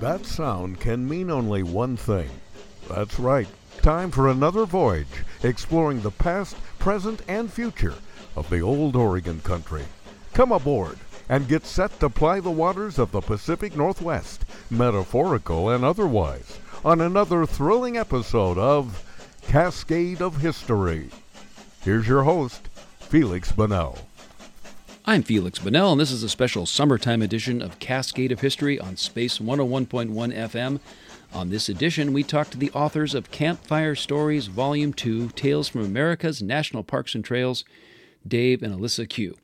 That 0.00 0.24
sound 0.24 0.80
can 0.80 1.06
mean 1.06 1.30
only 1.30 1.62
one 1.62 1.94
thing. 1.94 2.30
That's 2.88 3.20
right. 3.20 3.46
Time 3.82 4.10
for 4.10 4.28
another 4.28 4.64
voyage 4.64 5.24
exploring 5.42 6.00
the 6.00 6.10
past, 6.10 6.56
present, 6.78 7.20
and 7.28 7.52
future 7.52 7.94
of 8.34 8.48
the 8.48 8.60
old 8.60 8.96
Oregon 8.96 9.42
country. 9.42 9.84
Come 10.32 10.52
aboard 10.52 10.96
and 11.28 11.46
get 11.46 11.66
set 11.66 12.00
to 12.00 12.08
ply 12.08 12.40
the 12.40 12.50
waters 12.50 12.98
of 12.98 13.12
the 13.12 13.20
Pacific 13.20 13.76
Northwest, 13.76 14.46
metaphorical 14.70 15.68
and 15.68 15.84
otherwise, 15.84 16.58
on 16.82 17.02
another 17.02 17.44
thrilling 17.44 17.98
episode 17.98 18.56
of 18.56 19.04
Cascade 19.48 20.22
of 20.22 20.38
History. 20.38 21.10
Here's 21.82 22.08
your 22.08 22.22
host, 22.22 22.70
Feliks 23.02 23.52
Banel. 23.52 23.98
I'm 25.10 25.24
Feliks 25.24 25.58
Banel, 25.58 25.90
and 25.90 26.00
this 26.00 26.12
is 26.12 26.22
a 26.22 26.28
special 26.28 26.66
summertime 26.66 27.20
edition 27.20 27.60
of 27.60 27.80
Cascade 27.80 28.30
of 28.30 28.42
History 28.42 28.78
on 28.78 28.96
Space 28.96 29.40
101.1 29.40 29.88
FM. 30.08 30.78
On 31.32 31.50
this 31.50 31.68
edition, 31.68 32.12
we 32.12 32.22
talk 32.22 32.48
to 32.50 32.56
the 32.56 32.70
authors 32.70 33.12
of 33.12 33.32
Campfire 33.32 33.96
Stories 33.96 34.46
Volume 34.46 34.92
2 34.92 35.30
Tales 35.30 35.66
from 35.68 35.80
America's 35.80 36.40
National 36.40 36.84
Parks 36.84 37.16
and 37.16 37.24
Trails, 37.24 37.64
Dave 38.24 38.62
and 38.62 38.72
Ilyssa 38.72 39.08
Kyu. 39.08 39.36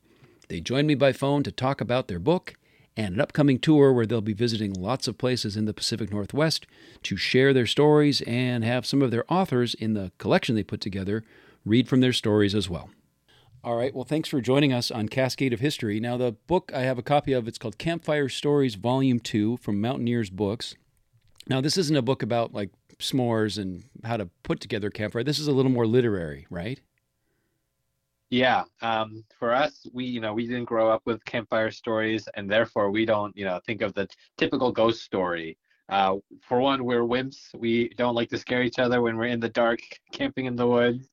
They 0.47 0.60
joined 0.60 0.87
me 0.87 0.95
by 0.95 1.12
phone 1.12 1.43
to 1.43 1.51
talk 1.51 1.80
about 1.80 2.07
their 2.07 2.21
book 2.21 2.55
and 2.96 3.16
an 3.16 3.21
upcoming 3.21 3.59
tour 3.59 3.93
where 3.93 4.07
they'll 4.07 4.21
be 4.21 4.35
visiting 4.35 4.73
lots 4.73 5.09
of 5.09 5.19
places 5.19 5.57
in 5.57 5.65
the 5.65 5.74
Pacific 5.74 6.12
Northwest 6.12 6.69
to 7.02 7.16
share 7.16 7.52
their 7.52 7.66
stories 7.66 8.21
and 8.21 8.62
have 8.62 8.87
some 8.87 9.02
of 9.02 9.10
their 9.10 9.24
authors 9.29 9.74
in 9.74 9.95
the 9.95 10.12
collection 10.19 10.55
they 10.55 10.62
put 10.62 10.80
together 10.80 11.24
read 11.65 11.88
from 11.88 12.02
their 12.02 12.12
stories 12.12 12.55
as 12.55 12.71
well. 12.71 12.88
All 13.66 13.75
right. 13.75 13.93
Well, 13.93 14.05
thanks 14.05 14.29
for 14.29 14.41
joining 14.41 14.73
us 14.73 14.93
on 14.93 15.09
Cascade 15.09 15.52
of 15.52 15.59
History. 15.59 15.98
Now, 15.98 16.16
the 16.16 16.37
book 16.47 16.70
I 16.73 16.83
have 16.83 16.98
a 16.98 17.02
copy 17.02 17.33
of, 17.33 17.48
it's 17.48 17.59
called 17.59 17.79
Campfire 17.79 18.29
Stories 18.29 18.77
Volume 18.77 19.18
2 19.18 19.57
from 19.57 19.80
Mountaineers 19.80 20.30
Books. 20.30 20.77
Now, 21.49 21.60
this 21.60 21.77
isn't 21.77 21.96
a 21.96 22.01
book 22.01 22.23
about 22.23 22.55
like 22.55 22.71
s'mores 23.01 23.59
and 23.59 23.82
how 24.05 24.18
to 24.18 24.27
put 24.45 24.60
together 24.60 24.87
a 24.87 24.90
campfire. 24.93 25.24
This 25.24 25.40
is 25.40 25.49
a 25.49 25.52
little 25.52 25.73
more 25.73 25.85
literary, 25.85 26.46
right? 26.49 26.80
Yeah. 28.30 28.63
Um, 28.82 29.24
for 29.37 29.52
us, 29.52 29.85
we, 29.93 30.05
you 30.05 30.21
know, 30.21 30.33
we 30.33 30.46
didn't 30.46 30.66
grow 30.66 30.88
up 30.88 31.02
with 31.05 31.24
campfire 31.24 31.73
stories 31.73 32.29
and 32.35 32.49
therefore 32.49 32.93
we 32.93 33.05
don't, 33.05 33.37
you 33.37 33.45
know, 33.45 33.60
think 33.66 33.83
of 33.83 33.95
the 33.95 34.07
typical 34.38 34.71
ghost 34.71 35.02
story. 35.02 35.59
Uh, 35.88 36.18
for 36.40 36.60
one, 36.60 36.85
we're 36.85 37.02
wimps. 37.02 37.52
We 37.59 37.88
don't 37.96 38.15
like 38.15 38.29
to 38.29 38.38
scare 38.38 38.62
each 38.62 38.79
other 38.79 39.02
when 39.02 39.16
we're 39.16 39.27
in 39.27 39.40
the 39.40 39.49
dark 39.49 39.80
camping 40.12 40.46
in 40.46 40.55
the 40.55 40.68
woods. 40.68 41.09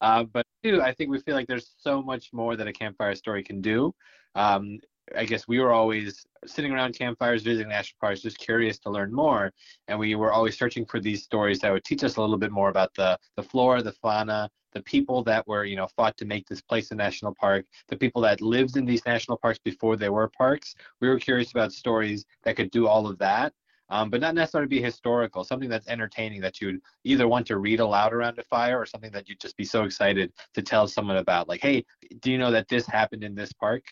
Uh, 0.00 0.24
but 0.24 0.46
two, 0.62 0.82
I 0.82 0.92
think 0.92 1.10
we 1.10 1.20
feel 1.20 1.34
like 1.34 1.46
there's 1.46 1.74
so 1.78 2.02
much 2.02 2.32
more 2.32 2.56
that 2.56 2.66
a 2.66 2.72
campfire 2.72 3.14
story 3.14 3.42
can 3.42 3.60
do. 3.60 3.94
Um, 4.34 4.78
I 5.16 5.24
guess 5.24 5.48
we 5.48 5.58
were 5.58 5.72
always 5.72 6.26
sitting 6.46 6.72
around 6.72 6.96
campfires, 6.96 7.42
visiting 7.42 7.68
national 7.68 7.98
parks, 8.00 8.20
just 8.20 8.38
curious 8.38 8.78
to 8.80 8.90
learn 8.90 9.12
more, 9.12 9.52
and 9.88 9.98
we 9.98 10.14
were 10.14 10.32
always 10.32 10.58
searching 10.58 10.84
for 10.84 11.00
these 11.00 11.22
stories 11.22 11.60
that 11.60 11.72
would 11.72 11.84
teach 11.84 12.04
us 12.04 12.16
a 12.16 12.20
little 12.20 12.36
bit 12.36 12.52
more 12.52 12.68
about 12.68 12.94
the 12.94 13.18
the 13.36 13.42
flora, 13.42 13.82
the 13.82 13.92
fauna, 13.92 14.50
the 14.72 14.82
people 14.82 15.22
that 15.24 15.46
were 15.46 15.64
you 15.64 15.76
know 15.76 15.86
fought 15.96 16.16
to 16.18 16.24
make 16.24 16.46
this 16.46 16.60
place 16.60 16.90
a 16.90 16.94
national 16.94 17.34
park, 17.34 17.64
the 17.88 17.96
people 17.96 18.22
that 18.22 18.40
lived 18.40 18.76
in 18.76 18.84
these 18.84 19.04
national 19.06 19.38
parks 19.38 19.58
before 19.58 19.96
they 19.96 20.10
were 20.10 20.28
parks. 20.28 20.74
We 21.00 21.08
were 21.08 21.18
curious 21.18 21.50
about 21.50 21.72
stories 21.72 22.24
that 22.44 22.56
could 22.56 22.70
do 22.70 22.86
all 22.86 23.06
of 23.06 23.18
that, 23.18 23.52
um, 23.90 24.10
but 24.10 24.20
not 24.20 24.34
necessarily 24.34 24.68
be 24.68 24.82
historical, 24.82 25.44
something 25.44 25.68
that's 25.68 25.88
entertaining 25.88 26.40
that 26.42 26.60
you'd 26.60 26.80
either 27.04 27.28
want 27.28 27.46
to 27.46 27.58
read 27.58 27.80
aloud 27.80 28.12
around 28.12 28.38
a 28.38 28.44
fire 28.44 28.78
or 28.78 28.86
something 28.86 29.12
that 29.12 29.28
you'd 29.28 29.40
just 29.40 29.56
be 29.56 29.64
so 29.64 29.84
excited 29.84 30.32
to 30.54 30.62
tell 30.62 30.86
someone 30.86 31.16
about. 31.16 31.48
Like, 31.48 31.62
hey, 31.62 31.84
do 32.20 32.30
you 32.30 32.38
know 32.38 32.50
that 32.50 32.68
this 32.68 32.86
happened 32.86 33.24
in 33.24 33.34
this 33.34 33.52
park? 33.52 33.84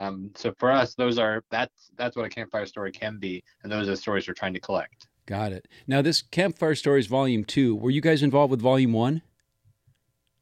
Um, 0.00 0.30
so 0.34 0.52
for 0.58 0.70
us, 0.70 0.94
those 0.94 1.18
are 1.18 1.44
that's 1.50 1.90
that's 1.96 2.16
what 2.16 2.26
a 2.26 2.28
campfire 2.28 2.66
story 2.66 2.90
can 2.90 3.18
be, 3.18 3.42
and 3.62 3.70
those 3.70 3.86
are 3.86 3.92
the 3.92 3.96
stories 3.96 4.26
we're 4.26 4.34
trying 4.34 4.54
to 4.54 4.60
collect. 4.60 5.06
Got 5.26 5.52
it. 5.52 5.68
Now, 5.86 6.02
this 6.02 6.20
Campfire 6.20 6.74
Stories 6.74 7.06
Volume 7.06 7.44
Two, 7.44 7.74
were 7.74 7.90
you 7.90 8.02
guys 8.02 8.22
involved 8.22 8.50
with 8.50 8.60
Volume 8.60 8.92
One? 8.92 9.22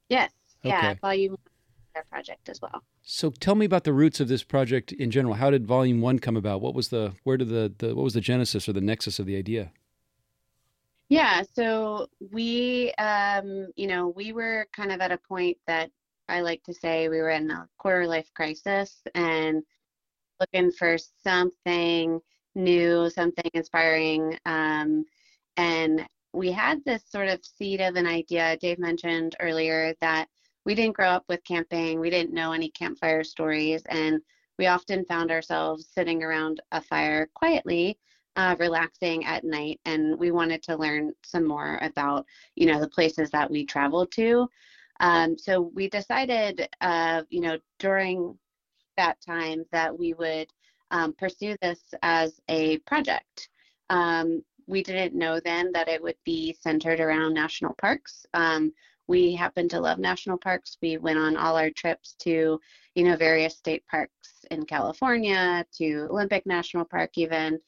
Yes. 0.09 0.33
Yeah, 0.65 0.95
volume 1.01 1.37
one 1.95 2.05
project 2.11 2.49
as 2.49 2.61
well. 2.61 2.83
So 3.03 3.31
tell 3.31 3.57
me 3.57 3.67
about 3.67 3.85
the 3.85 3.93
roots 3.93 4.21
of 4.21 4.29
this 4.29 4.45
project 4.45 4.93
in 4.93 5.11
general. 5.11 5.35
How 5.35 5.51
did 5.51 5.67
Volume 5.67 6.01
One 6.01 6.19
come 6.19 6.37
about? 6.37 6.61
What 6.61 6.75
was 6.75 6.89
the 6.89 7.15
where 7.25 7.37
did 7.37 7.49
the, 7.49 7.73
the 7.79 7.95
what 7.95 8.05
was 8.05 8.15
the 8.15 8.21
genesis 8.21 8.69
or 8.69 8.73
the 8.73 8.81
nexus 8.81 9.19
of 9.19 9.27
the 9.27 9.37
idea? 9.37 9.73
Yeah, 11.09 11.43
so 11.55 12.09
we, 12.31 12.93
um, 12.95 13.69
you 13.77 13.87
know, 13.87 14.09
we 14.09 14.33
were 14.33 14.67
kind 14.75 14.91
of 14.93 15.01
at 15.01 15.13
a 15.13 15.19
point 15.19 15.59
that 15.67 15.91
I 16.29 16.41
like 16.41 16.63
to 16.65 16.73
say 16.73 17.09
we 17.09 17.19
were 17.19 17.31
in 17.31 17.51
a 17.51 17.69
quarter 17.77 18.07
life 18.07 18.31
crisis 18.35 19.03
and 19.15 19.63
looking 20.41 20.73
for 20.73 20.97
something 21.23 22.21
new, 22.55 23.11
something 23.11 23.51
inspiring. 23.53 24.39
Um, 24.47 25.05
and 25.59 26.07
we 26.33 26.51
had 26.51 26.83
this 26.85 27.03
sort 27.07 27.29
of 27.29 27.45
seed 27.45 27.81
of 27.83 27.97
an 27.97 28.07
idea. 28.07 28.57
Dave 28.57 28.79
mentioned 28.79 29.37
earlier 29.41 29.95
that 30.01 30.29
we 30.65 30.75
didn't 30.75 30.97
grow 30.97 31.09
up 31.09 31.25
with 31.29 31.45
camping, 31.45 32.01
we 32.01 32.11
didn't 32.11 32.35
know 32.35 32.53
any 32.53 32.71
campfire 32.71 33.25
stories, 33.25 33.83
and 33.89 34.21
we 34.59 34.67
often 34.67 35.05
found 35.07 35.31
ourselves 35.31 35.89
sitting 35.93 36.23
around 36.23 36.61
a 36.73 36.81
fire 36.81 37.29
quietly 37.35 37.99
uh, 38.37 38.57
relaxing 38.59 39.25
at 39.25 39.45
night. 39.45 39.81
And 39.85 40.19
we 40.19 40.31
wanted 40.31 40.63
to 40.65 40.77
learn 40.77 41.13
some 41.25 41.47
more 41.47 41.79
about 41.83 42.27
you 42.55 42.67
know 42.67 42.81
the 42.81 42.89
places 42.89 43.31
that 43.31 43.51
we 43.51 43.65
traveled 43.65 44.13
to. 44.13 44.49
Um, 45.01 45.37
so 45.37 45.61
we 45.75 45.89
decided 45.89 46.69
uh, 46.81 47.23
you 47.31 47.41
know 47.41 47.59
during 47.79 48.39
that 48.97 49.21
time 49.21 49.65
that 49.73 49.97
we 49.99 50.15
would 50.15 50.49
um, 50.91 51.13
pursue 51.15 51.57
this 51.63 51.81
as 52.03 52.41
a 52.49 52.79
project. 52.79 53.49
Um, 53.91 54.43
we 54.67 54.83
didn't 54.83 55.15
know 55.15 55.41
then 55.41 55.73
that 55.73 55.89
it 55.89 56.03
would 56.03 56.17
be 56.25 56.57
centered 56.61 57.01
around 57.01 57.35
national 57.35 57.75
parks. 57.75 58.25
Um, 58.35 58.73
we 59.13 59.35
happen 59.35 59.69
to 59.69 59.79
love 59.79 59.99
national 59.99 60.39
parks. 60.39 60.79
We 60.81 60.97
went 60.97 61.19
on 61.19 61.37
all 61.37 61.59
our 61.59 61.71
trips 61.71 62.17
to 62.21 62.59
you 62.95 63.05
know 63.05 63.15
various 63.15 63.57
state 63.57 63.85
parks 63.91 64.31
in 64.51 64.65
california 64.65 65.65
to 65.79 66.07
olympic 66.11 66.45
national 66.47 66.87
park 66.87 67.11
even. 67.17 67.59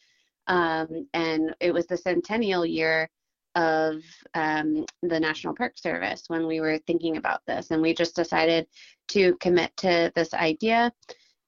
Um, 0.46 1.06
and 1.12 1.54
it 1.60 1.72
was 1.72 1.86
the 1.86 1.98
centennial 1.98 2.64
year 2.66 3.08
of 3.54 4.02
um, 4.34 4.84
the 5.02 5.20
National 5.20 5.54
Park 5.54 5.78
Service 5.78 6.24
when 6.28 6.46
we 6.46 6.60
were 6.60 6.78
thinking 6.86 7.16
about 7.16 7.40
this, 7.46 7.70
and 7.70 7.80
we 7.80 7.94
just 7.94 8.16
decided 8.16 8.66
to 9.08 9.36
commit 9.36 9.74
to 9.78 10.12
this 10.14 10.34
idea 10.34 10.92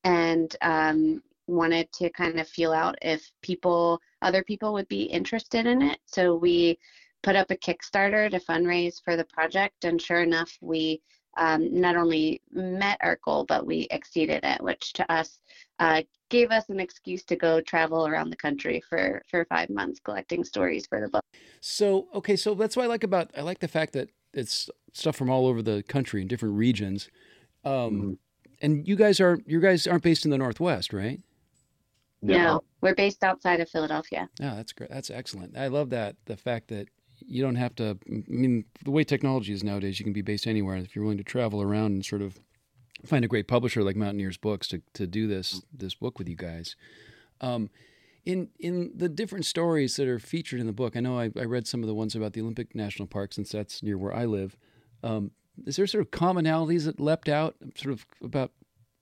and 0.04 0.56
um, 0.62 1.22
wanted 1.46 1.92
to 1.92 2.08
kind 2.10 2.38
of 2.40 2.48
feel 2.48 2.72
out 2.72 2.96
if 3.02 3.28
people, 3.42 4.00
other 4.22 4.42
people, 4.44 4.72
would 4.72 4.88
be 4.88 5.02
interested 5.02 5.66
in 5.66 5.82
it. 5.82 5.98
So 6.06 6.36
we 6.36 6.78
put 7.26 7.34
up 7.34 7.50
a 7.50 7.56
Kickstarter 7.56 8.30
to 8.30 8.38
fundraise 8.38 9.02
for 9.02 9.16
the 9.16 9.24
project, 9.24 9.84
and 9.84 10.00
sure 10.00 10.22
enough, 10.22 10.56
we 10.60 11.02
um, 11.36 11.68
not 11.78 11.96
only 11.96 12.40
met 12.52 12.98
our 13.00 13.18
goal, 13.24 13.44
but 13.44 13.66
we 13.66 13.88
exceeded 13.90 14.44
it, 14.44 14.62
which 14.62 14.92
to 14.92 15.12
us 15.12 15.40
uh, 15.80 16.02
gave 16.30 16.52
us 16.52 16.68
an 16.68 16.78
excuse 16.78 17.24
to 17.24 17.34
go 17.34 17.60
travel 17.60 18.06
around 18.06 18.30
the 18.30 18.36
country 18.36 18.80
for 18.88 19.20
for 19.28 19.44
five 19.46 19.68
months 19.70 19.98
collecting 19.98 20.44
stories 20.44 20.86
for 20.86 21.00
the 21.00 21.08
book. 21.08 21.24
So 21.60 22.06
okay, 22.14 22.36
so 22.36 22.54
that's 22.54 22.76
what 22.76 22.84
I 22.84 22.86
like 22.86 23.02
about 23.02 23.32
I 23.36 23.40
like 23.40 23.58
the 23.58 23.68
fact 23.68 23.92
that 23.94 24.08
it's 24.32 24.70
stuff 24.92 25.16
from 25.16 25.28
all 25.28 25.48
over 25.48 25.62
the 25.62 25.82
country 25.82 26.22
in 26.22 26.28
different 26.28 26.54
regions. 26.54 27.10
Um, 27.64 27.72
Mhm. 27.72 28.18
And 28.62 28.88
you 28.88 28.96
guys 28.96 29.20
are 29.20 29.38
you 29.46 29.60
guys 29.60 29.86
aren't 29.86 30.04
based 30.04 30.24
in 30.24 30.30
the 30.30 30.38
Northwest, 30.38 30.92
right? 30.92 31.20
No, 32.22 32.62
we're 32.80 32.94
based 32.94 33.22
outside 33.22 33.60
of 33.60 33.68
Philadelphia. 33.68 34.28
Yeah, 34.40 34.54
that's 34.54 34.72
great. 34.72 34.90
That's 34.90 35.10
excellent. 35.10 35.56
I 35.56 35.66
love 35.66 35.90
that 35.90 36.16
the 36.24 36.36
fact 36.36 36.68
that 36.68 36.88
you 37.26 37.42
don't 37.42 37.56
have 37.56 37.74
to. 37.76 37.98
I 38.08 38.22
mean, 38.28 38.64
the 38.84 38.90
way 38.90 39.04
technology 39.04 39.52
is 39.52 39.64
nowadays, 39.64 39.98
you 39.98 40.04
can 40.04 40.12
be 40.12 40.22
based 40.22 40.46
anywhere. 40.46 40.76
If 40.76 40.94
you're 40.94 41.04
willing 41.04 41.18
to 41.18 41.24
travel 41.24 41.60
around 41.60 41.92
and 41.92 42.04
sort 42.04 42.22
of 42.22 42.38
find 43.04 43.24
a 43.24 43.28
great 43.28 43.48
publisher 43.48 43.82
like 43.82 43.96
Mountaineers 43.96 44.36
Books 44.36 44.68
to 44.68 44.82
to 44.94 45.06
do 45.06 45.26
this 45.26 45.62
this 45.72 45.94
book 45.94 46.18
with 46.18 46.28
you 46.28 46.36
guys. 46.36 46.76
Um, 47.40 47.70
in 48.24 48.48
in 48.58 48.92
the 48.94 49.08
different 49.08 49.46
stories 49.46 49.96
that 49.96 50.08
are 50.08 50.18
featured 50.18 50.60
in 50.60 50.66
the 50.66 50.72
book, 50.72 50.96
I 50.96 51.00
know 51.00 51.18
I, 51.18 51.30
I 51.36 51.44
read 51.44 51.66
some 51.66 51.82
of 51.82 51.86
the 51.86 51.94
ones 51.94 52.14
about 52.14 52.32
the 52.32 52.40
Olympic 52.40 52.74
National 52.74 53.06
Park 53.06 53.32
since 53.32 53.50
that's 53.50 53.82
near 53.82 53.98
where 53.98 54.14
I 54.14 54.24
live. 54.24 54.56
Um, 55.02 55.30
is 55.66 55.76
there 55.76 55.86
sort 55.86 56.02
of 56.02 56.10
commonalities 56.10 56.84
that 56.84 57.00
leapt 57.00 57.28
out, 57.28 57.56
sort 57.76 57.92
of 57.92 58.04
about 58.22 58.52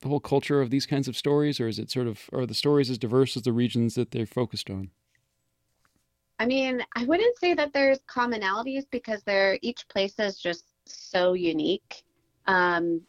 the 0.01 0.09
whole 0.09 0.21
culture 0.21 0.61
of 0.61 0.71
these 0.71 0.87
kinds 0.87 1.09
of 1.09 1.17
stories, 1.17 1.59
or 1.59 1.67
is 1.67 1.79
it 1.79 1.91
sort 1.91 2.07
of 2.07 2.29
are 2.33 2.47
the 2.47 2.55
stories 2.55 2.91
as 2.91 2.99
diverse 2.99 3.37
as 3.37 3.43
the 3.43 3.53
regions 3.53 3.95
that 3.95 4.11
they're 4.11 4.27
focused 4.27 4.71
on? 4.71 4.91
I 6.39 6.47
mean, 6.47 6.85
I 6.97 7.05
wouldn't 7.05 7.39
say 7.39 7.55
that 7.55 7.73
there's 7.73 8.01
commonalities 8.01 8.85
because 8.91 9.23
they're 9.23 9.59
each 9.63 9.87
place 9.89 10.19
is 10.19 10.39
just 10.39 10.65
so 10.87 11.35
unique. 11.35 12.05
Um, 12.47 13.03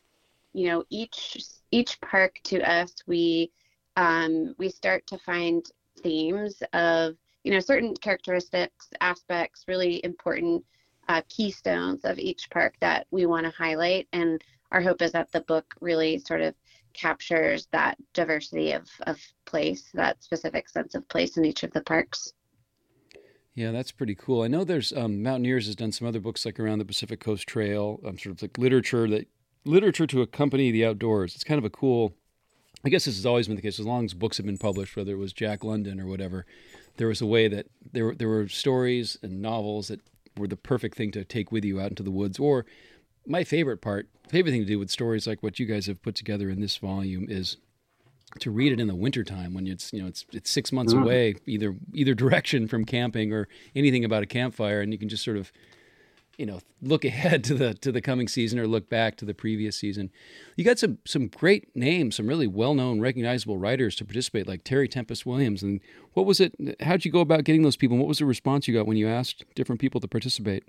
you 0.54 0.68
know, 0.68 0.83
each 0.89 1.38
each 1.72 2.00
park 2.01 2.39
to 2.45 2.62
us, 2.62 2.94
we 3.07 3.51
um, 3.95 4.56
we 4.57 4.69
start 4.69 5.07
to 5.07 5.18
find 5.18 5.66
themes 6.01 6.62
of 6.74 7.16
you 7.44 7.51
know 7.51 7.60
certain 7.60 7.95
characteristics, 7.95 8.89
aspects, 9.01 9.66
really 9.68 10.04
important 10.04 10.63
uh, 11.07 11.21
keystones 11.30 12.06
of 12.06 12.19
each 12.19 12.50
park 12.50 12.75
that 12.81 13.07
we 13.12 13.25
want 13.25 13.45
to 13.45 13.51
highlight. 13.51 14.07
And 14.13 14.42
our 14.71 14.81
hope 14.81 15.01
is 15.01 15.12
that 15.13 15.31
the 15.31 15.42
book 15.42 15.74
really 15.81 16.19
sort 16.19 16.42
of 16.42 16.56
captures 16.94 17.68
that 17.71 17.98
diversity 18.13 18.71
of, 18.71 18.89
of 19.01 19.19
place, 19.45 19.89
that 19.94 20.24
specific 20.24 20.69
sense 20.69 20.95
of 20.95 21.07
place 21.10 21.38
in 21.38 21.45
each 21.45 21.63
of 21.63 21.71
the 21.71 21.81
parks. 21.81 22.33
Yeah, 23.56 23.72
that's 23.72 23.92
pretty 23.92 24.16
cool. 24.16 24.42
I 24.42 24.48
know 24.48 24.66
there's 24.66 24.92
um, 24.92 25.24
Mountaineers 25.24 25.66
has 25.68 25.78
done 25.78 25.94
some 25.94 26.07
other 26.07 26.19
books 26.19 26.46
like 26.46 26.60
around 26.60 26.80
the 26.80 26.86
Pacific 26.86 27.22
Coast 27.22 27.48
Trail, 27.48 28.02
um, 28.06 28.18
sort 28.18 28.36
of 28.36 28.42
like 28.42 28.57
literature 28.57 29.07
that 29.07 29.28
literature 29.63 30.06
to 30.07 30.22
accompany 30.22 30.72
the 30.72 30.86
outdoors. 30.86 31.36
It's 31.36 31.46
kind 31.46 31.57
of 31.57 31.63
a 31.63 31.69
cool. 31.69 32.13
I 32.84 32.90
guess 32.90 33.06
this 33.06 33.16
has 33.16 33.25
always 33.25 33.48
been 33.48 33.56
the 33.56 33.62
case 33.62 33.80
as 33.80 33.86
long 33.86 34.06
as 34.06 34.13
books 34.13 34.38
have 34.38 34.46
been 34.46 34.57
published, 34.57 34.96
whether 34.96 35.13
it 35.13 35.18
was 35.18 35.34
Jack 35.34 35.63
London 35.63 36.00
or 36.00 36.06
whatever. 36.06 36.46
There 36.98 37.07
was 37.07 37.22
a 37.22 37.25
way 37.25 37.48
that 37.48 37.68
there 37.94 38.13
there 38.13 38.28
were 38.28 38.50
stories 38.50 39.18
and 39.24 39.42
novels 39.42 39.88
that 39.88 40.02
were 40.38 40.48
the 40.48 40.57
perfect 40.57 40.98
thing 40.98 41.12
to 41.12 41.24
take 41.24 41.52
with 41.52 41.63
you 41.63 41.80
out 41.80 41.92
into 41.92 42.04
the 42.04 42.12
woods. 42.12 42.38
Or 42.38 42.66
my 43.25 43.46
favorite 43.46 43.81
part, 43.81 44.10
favorite 44.28 44.52
thing 44.52 44.62
to 44.62 44.68
do 44.68 44.80
with 44.80 44.92
stories 44.92 45.28
like 45.28 45.42
what 45.42 45.60
you 45.60 45.66
guys 45.66 45.86
have 45.86 46.02
put 46.02 46.16
together 46.16 46.50
in 46.50 46.60
this 46.60 46.75
volume 46.75 47.28
is 47.30 47.56
to 48.39 48.51
read 48.51 48.74
it 48.74 48.80
in 48.80 48.88
the 48.88 48.95
wintertime 48.95 49.54
when 49.54 49.68
it's 49.68 49.94
you 49.94 50.01
know 50.01 50.07
it's 50.07 50.25
it's 50.33 50.50
six 50.50 50.72
months 50.72 50.94
mm. 50.94 51.01
away 51.01 51.36
either 51.45 51.75
either 51.94 52.13
direction 52.13 52.68
from 52.68 52.83
camping 52.83 53.31
or 53.31 53.48
anything 53.75 54.04
about 54.04 54.24
a 54.24 54.25
campfire 54.25 54.81
and 54.81 54.92
you 54.92 55.00
can 55.00 55.10
just 55.10 55.24
sort 55.24 55.38
of 55.38 55.51
you 56.38 56.45
know 56.45 56.60
look 56.81 57.06
ahead 57.06 57.44
to 57.44 57.54
the 57.54 57.74
to 57.75 57.92
the 57.92 58.01
coming 58.01 58.27
season 58.27 58.60
or 58.60 58.68
look 58.68 58.89
back 58.89 59.16
to 59.18 59.25
the 59.25 59.33
previous 59.33 59.77
season. 59.77 60.12
You 60.56 60.66
got 60.66 60.80
some 60.80 60.98
some 61.06 61.27
great 61.27 61.74
names 61.75 62.16
some 62.16 62.27
really 62.27 62.48
well-known 62.48 63.00
recognizable 63.00 63.57
writers 63.57 63.95
to 63.98 64.06
participate 64.06 64.48
like 64.48 64.63
terry 64.63 64.88
tempest 64.88 65.25
williams. 65.25 65.63
And 65.63 65.80
what 66.13 66.25
was 66.25 66.39
it 66.39 66.54
how'd 66.81 67.06
you 67.06 67.12
go 67.12 67.21
about 67.21 67.44
getting 67.44 67.63
those 67.63 67.78
people 67.78 67.95
and 67.95 68.01
what 68.01 68.10
was 68.10 68.19
the 68.19 68.25
response 68.25 68.68
you 68.68 68.74
got 68.74 68.88
when 68.88 68.98
you 68.98 69.07
asked 69.07 69.44
different 69.56 69.81
people 69.81 70.01
to 70.01 70.07
participate? 70.07 70.63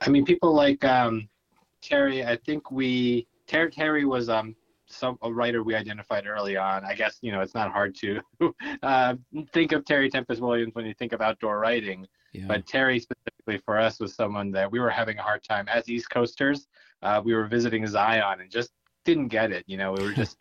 I 0.00 0.08
mean 0.08 0.24
people 0.24 0.54
like 0.54 0.84
um, 0.84 1.28
terry 1.82 2.24
i 2.24 2.36
think 2.36 2.70
we 2.70 3.26
terry, 3.46 3.70
terry 3.70 4.04
was 4.04 4.28
um 4.28 4.54
some 4.86 5.18
a 5.22 5.32
writer 5.32 5.62
we 5.62 5.74
identified 5.74 6.26
early 6.26 6.56
on. 6.56 6.84
I 6.84 6.94
guess 6.94 7.18
you 7.22 7.32
know 7.32 7.40
it's 7.40 7.54
not 7.54 7.72
hard 7.72 7.94
to 7.96 8.20
uh, 8.82 9.14
think 9.52 9.72
of 9.72 9.84
Terry 9.84 10.10
Tempest 10.10 10.40
Williams 10.40 10.74
when 10.74 10.86
you 10.86 10.94
think 10.94 11.12
of 11.12 11.20
outdoor 11.20 11.58
writing. 11.58 12.06
Yeah. 12.32 12.44
But 12.48 12.66
Terry 12.66 12.98
specifically 12.98 13.58
for 13.64 13.78
us 13.78 14.00
was 14.00 14.14
someone 14.14 14.50
that 14.52 14.70
we 14.70 14.80
were 14.80 14.90
having 14.90 15.18
a 15.18 15.22
hard 15.22 15.42
time 15.44 15.68
as 15.68 15.88
East 15.88 16.10
Coasters. 16.10 16.66
Uh, 17.02 17.22
we 17.24 17.34
were 17.34 17.46
visiting 17.46 17.86
Zion 17.86 18.40
and 18.40 18.50
just 18.50 18.70
didn't 19.04 19.28
get 19.28 19.52
it. 19.52 19.64
You 19.66 19.76
know, 19.76 19.92
we 19.92 20.02
were 20.02 20.12
just 20.24 20.38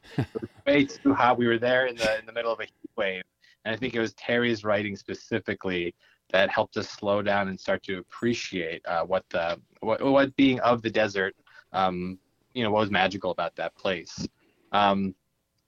way 0.66 0.86
too 0.86 1.14
hot. 1.14 1.38
We 1.38 1.48
were 1.48 1.60
there 1.60 1.86
in 1.86 1.96
the 1.96 2.20
in 2.20 2.26
the 2.26 2.34
middle 2.34 2.52
of 2.52 2.60
a 2.60 2.66
heat 2.66 2.92
wave, 2.98 3.24
and 3.66 3.74
I 3.74 3.78
think 3.78 3.94
it 3.94 4.00
was 4.00 4.14
Terry's 4.14 4.64
writing 4.64 4.96
specifically 4.96 5.96
that 6.32 6.50
helped 6.50 6.78
us 6.78 6.90
slow 6.90 7.22
down 7.22 7.48
and 7.48 7.60
start 7.60 7.84
to 7.84 8.00
appreciate 8.00 8.82
uh, 8.88 9.04
what 9.04 9.24
the 9.30 9.60
what, 9.82 10.02
what 10.04 10.36
being 10.36 10.60
of 10.62 10.82
the 10.82 10.90
desert 10.90 11.36
um, 11.74 12.18
you 12.54 12.64
know 12.64 12.72
what 12.72 12.82
was 12.82 12.92
magical 12.92 13.32
about 13.32 13.56
that 13.56 13.76
place. 13.76 14.28
Um, 14.72 15.16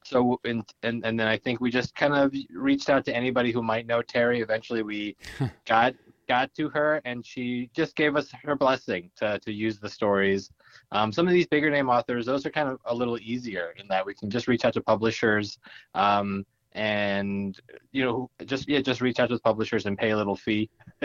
so 0.04 0.40
and, 0.46 0.64
and 0.84 1.06
and 1.06 1.20
then 1.20 1.28
I 1.28 1.38
think 1.38 1.60
we 1.60 1.72
just 1.72 1.96
kind 1.96 2.14
of 2.14 2.34
reached 2.54 2.90
out 2.90 3.06
to 3.06 3.16
anybody 3.16 3.52
who 3.52 3.62
might 3.62 3.88
know 3.88 4.02
Terry. 4.02 4.42
Eventually, 4.42 4.84
we 4.84 5.18
got 5.66 5.96
got 6.28 6.54
to 6.56 6.70
her, 6.70 7.02
and 7.06 7.26
she 7.26 7.70
just 7.74 7.96
gave 7.96 8.16
us 8.16 8.32
her 8.44 8.56
blessing 8.56 9.10
to 9.18 9.40
to 9.40 9.52
use 9.52 9.80
the 9.80 9.90
stories. 9.90 10.52
Um, 10.92 11.12
some 11.12 11.28
of 11.28 11.34
these 11.34 11.48
bigger 11.48 11.70
name 11.70 11.90
authors, 11.90 12.26
those 12.26 12.46
are 12.46 12.52
kind 12.52 12.70
of 12.70 12.80
a 12.86 12.94
little 12.94 13.18
easier 13.20 13.74
in 13.78 13.88
that 13.88 14.06
we 14.06 14.14
can 14.14 14.30
just 14.30 14.48
reach 14.48 14.66
out 14.66 14.74
to 14.74 14.82
publishers. 14.82 15.58
Um, 15.96 16.46
and 16.76 17.60
you 17.94 18.04
know 18.04 18.30
just 18.46 18.68
yeah 18.68 18.82
just 18.82 19.00
reach 19.00 19.20
out 19.20 19.30
to 19.30 19.40
publishers 19.40 19.86
and 19.86 19.98
pay 19.98 20.12
a 20.12 20.18
little 20.18 20.36
fee 20.36 20.70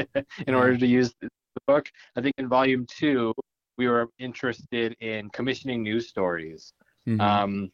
in 0.47 0.55
order 0.55 0.77
to 0.77 0.85
use 0.85 1.15
the 1.21 1.29
book 1.67 1.89
i 2.17 2.21
think 2.21 2.35
in 2.39 2.49
volume 2.49 2.85
two 2.87 3.33
we 3.81 3.89
were 3.89 4.11
interested 4.19 4.95
in 5.01 5.31
commissioning 5.31 5.83
news 5.83 6.07
stories. 6.07 6.75
Mm-hmm. 7.09 7.21
Um, 7.21 7.73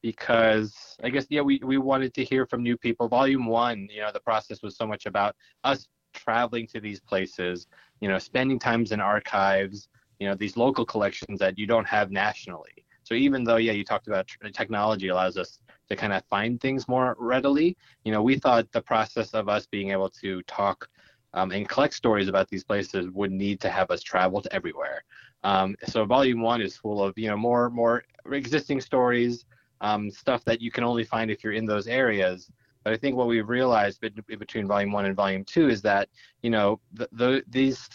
because 0.00 0.96
I 1.02 1.08
guess 1.10 1.26
yeah, 1.28 1.40
we, 1.40 1.60
we 1.64 1.76
wanted 1.76 2.14
to 2.14 2.24
hear 2.24 2.46
from 2.46 2.62
new 2.62 2.76
people. 2.78 3.08
Volume 3.08 3.46
one, 3.46 3.88
you 3.90 4.00
know, 4.00 4.12
the 4.12 4.20
process 4.30 4.62
was 4.62 4.76
so 4.76 4.86
much 4.86 5.06
about 5.06 5.34
us 5.64 5.88
traveling 6.14 6.68
to 6.68 6.80
these 6.80 7.00
places, 7.00 7.66
you 8.00 8.08
know, 8.08 8.18
spending 8.18 8.60
times 8.60 8.92
in 8.92 9.00
archives, 9.00 9.88
you 10.20 10.28
know, 10.28 10.36
these 10.36 10.56
local 10.56 10.86
collections 10.86 11.40
that 11.40 11.58
you 11.58 11.66
don't 11.66 11.88
have 11.96 12.12
nationally. 12.12 12.76
So 13.02 13.14
even 13.14 13.42
though 13.42 13.56
yeah, 13.56 13.72
you 13.72 13.84
talked 13.84 14.06
about 14.06 14.28
technology 14.52 15.08
allows 15.08 15.36
us 15.36 15.58
to 15.88 15.96
kind 15.96 16.12
of 16.12 16.22
find 16.26 16.60
things 16.60 16.86
more 16.86 17.16
readily, 17.18 17.76
you 18.04 18.12
know, 18.12 18.22
we 18.22 18.38
thought 18.38 18.70
the 18.70 18.82
process 18.92 19.34
of 19.34 19.48
us 19.48 19.66
being 19.66 19.90
able 19.90 20.10
to 20.22 20.42
talk 20.42 20.88
um, 21.32 21.52
and 21.52 21.68
collect 21.68 21.94
stories 21.94 22.28
about 22.28 22.48
these 22.48 22.64
places 22.64 23.08
would 23.10 23.30
need 23.30 23.60
to 23.60 23.68
have 23.68 23.90
us 23.90 24.02
travel 24.02 24.40
to 24.42 24.52
everywhere. 24.52 25.04
Um, 25.42 25.76
so 25.86 26.04
volume 26.04 26.42
one 26.42 26.60
is 26.60 26.76
full 26.76 27.02
of 27.02 27.16
you 27.16 27.28
know 27.28 27.36
more 27.36 27.70
more 27.70 28.04
existing 28.30 28.80
stories, 28.80 29.44
um, 29.80 30.10
stuff 30.10 30.44
that 30.44 30.60
you 30.60 30.70
can 30.70 30.84
only 30.84 31.04
find 31.04 31.30
if 31.30 31.42
you're 31.42 31.54
in 31.54 31.66
those 31.66 31.86
areas. 31.86 32.50
But 32.84 32.92
I 32.94 32.96
think 32.96 33.16
what 33.16 33.26
we've 33.26 33.48
realized 33.48 34.00
between 34.00 34.66
volume 34.66 34.92
one 34.92 35.06
and 35.06 35.16
volume 35.16 35.44
two 35.44 35.68
is 35.68 35.82
that 35.82 36.08
you 36.42 36.50
know 36.50 36.80
the, 36.92 37.08
the 37.12 37.42
these 37.48 37.88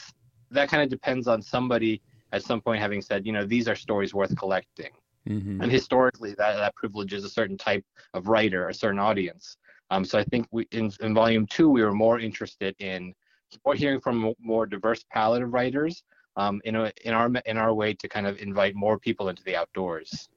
that 0.51 0.69
kind 0.69 0.83
of 0.83 0.89
depends 0.89 1.27
on 1.27 1.41
somebody 1.41 2.01
at 2.31 2.43
some 2.43 2.61
point 2.61 2.81
having 2.81 3.01
said 3.01 3.25
you 3.25 3.31
know 3.31 3.45
these 3.45 3.67
are 3.67 3.75
stories 3.75 4.13
worth 4.13 4.35
collecting. 4.37 4.91
Mm-hmm. 5.27 5.59
And 5.59 5.71
historically, 5.71 6.35
that, 6.35 6.57
that 6.57 6.75
privileges 6.75 7.23
a 7.23 7.29
certain 7.29 7.57
type 7.57 7.83
of 8.13 8.27
writer, 8.27 8.69
a 8.69 8.73
certain 8.73 8.99
audience. 8.99 9.57
Um, 9.89 10.05
so 10.05 10.19
I 10.19 10.23
think 10.23 10.47
we, 10.51 10.67
in, 10.71 10.91
in 11.01 11.15
volume 11.15 11.47
two, 11.47 11.67
we 11.67 11.83
were 11.83 11.93
more 11.93 12.19
interested 12.19 12.75
in 12.77 13.11
more 13.65 13.73
hearing 13.73 13.99
from 13.99 14.23
a 14.23 14.33
more 14.39 14.65
diverse 14.65 15.03
palette 15.11 15.41
of 15.41 15.53
writers 15.53 16.03
um, 16.35 16.61
in 16.65 16.75
a, 16.75 16.91
in 17.03 17.13
our 17.13 17.31
in 17.45 17.57
our 17.57 17.73
way 17.73 17.93
to 17.93 18.07
kind 18.07 18.27
of 18.27 18.39
invite 18.39 18.75
more 18.75 18.97
people 18.99 19.29
into 19.29 19.43
the 19.43 19.55
outdoors. 19.55 20.29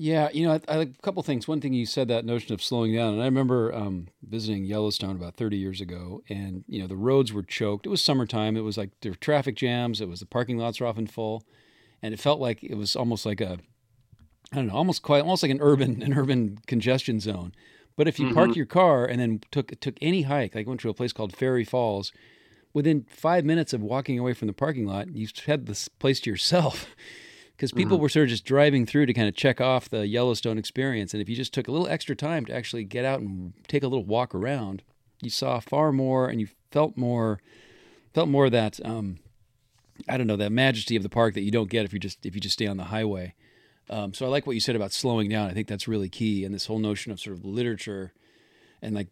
Yeah, 0.00 0.28
you 0.32 0.46
know, 0.46 0.52
I, 0.52 0.60
I, 0.68 0.76
a 0.82 0.86
couple 1.02 1.20
things. 1.24 1.48
One 1.48 1.60
thing 1.60 1.72
you 1.72 1.84
said 1.84 2.06
that 2.06 2.24
notion 2.24 2.54
of 2.54 2.62
slowing 2.62 2.94
down, 2.94 3.14
and 3.14 3.22
I 3.22 3.24
remember 3.24 3.74
um, 3.74 4.06
visiting 4.22 4.64
Yellowstone 4.64 5.16
about 5.16 5.34
30 5.34 5.56
years 5.56 5.80
ago, 5.80 6.22
and 6.28 6.62
you 6.68 6.80
know 6.80 6.86
the 6.86 6.96
roads 6.96 7.32
were 7.32 7.42
choked. 7.42 7.84
It 7.84 7.88
was 7.88 8.00
summertime. 8.00 8.56
It 8.56 8.60
was 8.60 8.78
like 8.78 8.90
there 9.00 9.10
were 9.10 9.16
traffic 9.16 9.56
jams. 9.56 10.00
It 10.00 10.08
was 10.08 10.20
the 10.20 10.26
parking 10.26 10.56
lots 10.56 10.80
were 10.80 10.86
often 10.86 11.08
full, 11.08 11.42
and 12.00 12.14
it 12.14 12.20
felt 12.20 12.38
like 12.38 12.62
it 12.62 12.76
was 12.76 12.94
almost 12.94 13.26
like 13.26 13.40
a, 13.40 13.58
I 14.52 14.56
don't 14.56 14.68
know, 14.68 14.74
almost 14.74 15.02
quite 15.02 15.22
almost 15.22 15.42
like 15.42 15.50
an 15.50 15.60
urban 15.60 16.00
an 16.02 16.14
urban 16.16 16.60
congestion 16.68 17.18
zone. 17.18 17.52
But 17.96 18.06
if 18.06 18.20
you 18.20 18.26
mm-hmm. 18.26 18.36
parked 18.36 18.54
your 18.54 18.66
car 18.66 19.04
and 19.04 19.20
then 19.20 19.40
took 19.50 19.80
took 19.80 19.96
any 20.00 20.22
hike, 20.22 20.54
like 20.54 20.68
went 20.68 20.78
to 20.82 20.90
a 20.90 20.94
place 20.94 21.12
called 21.12 21.36
Fairy 21.36 21.64
Falls, 21.64 22.12
within 22.78 23.04
five 23.08 23.44
minutes 23.44 23.72
of 23.72 23.82
walking 23.82 24.20
away 24.20 24.32
from 24.32 24.46
the 24.46 24.54
parking 24.54 24.86
lot, 24.86 25.12
you 25.12 25.26
had 25.46 25.66
this 25.66 25.88
place 25.88 26.20
to 26.20 26.30
yourself. 26.30 26.86
Because 27.56 27.72
people 27.72 27.96
mm-hmm. 27.96 28.02
were 28.02 28.08
sort 28.08 28.22
of 28.22 28.28
just 28.28 28.44
driving 28.44 28.86
through 28.86 29.06
to 29.06 29.12
kind 29.12 29.26
of 29.26 29.34
check 29.34 29.60
off 29.60 29.88
the 29.88 30.06
Yellowstone 30.06 30.58
experience. 30.58 31.12
And 31.12 31.20
if 31.20 31.28
you 31.28 31.34
just 31.34 31.52
took 31.52 31.66
a 31.66 31.72
little 31.72 31.88
extra 31.88 32.14
time 32.14 32.44
to 32.44 32.54
actually 32.54 32.84
get 32.84 33.04
out 33.04 33.18
and 33.18 33.52
take 33.66 33.82
a 33.82 33.88
little 33.88 34.04
walk 34.04 34.32
around, 34.32 34.84
you 35.20 35.28
saw 35.28 35.58
far 35.58 35.90
more 35.90 36.28
and 36.28 36.40
you 36.40 36.46
felt 36.70 36.96
more, 36.96 37.40
felt 38.14 38.28
more 38.28 38.44
of 38.44 38.52
that, 38.52 38.78
um, 38.86 39.18
I 40.08 40.16
don't 40.16 40.28
know, 40.28 40.36
that 40.36 40.52
majesty 40.52 40.94
of 40.94 41.02
the 41.02 41.08
park 41.08 41.34
that 41.34 41.40
you 41.40 41.50
don't 41.50 41.68
get 41.68 41.84
if 41.84 41.92
you 41.92 41.98
just 41.98 42.24
if 42.24 42.36
you 42.36 42.40
just 42.40 42.52
stay 42.52 42.68
on 42.68 42.76
the 42.76 42.84
highway. 42.84 43.34
Um, 43.90 44.14
so 44.14 44.24
I 44.24 44.28
like 44.28 44.46
what 44.46 44.54
you 44.54 44.60
said 44.60 44.76
about 44.76 44.92
slowing 44.92 45.28
down. 45.28 45.50
I 45.50 45.52
think 45.52 45.66
that's 45.66 45.88
really 45.88 46.08
key. 46.08 46.44
And 46.44 46.54
this 46.54 46.66
whole 46.66 46.78
notion 46.78 47.10
of 47.10 47.18
sort 47.18 47.36
of 47.36 47.44
literature 47.44 48.12
and 48.80 48.94
like 48.94 49.08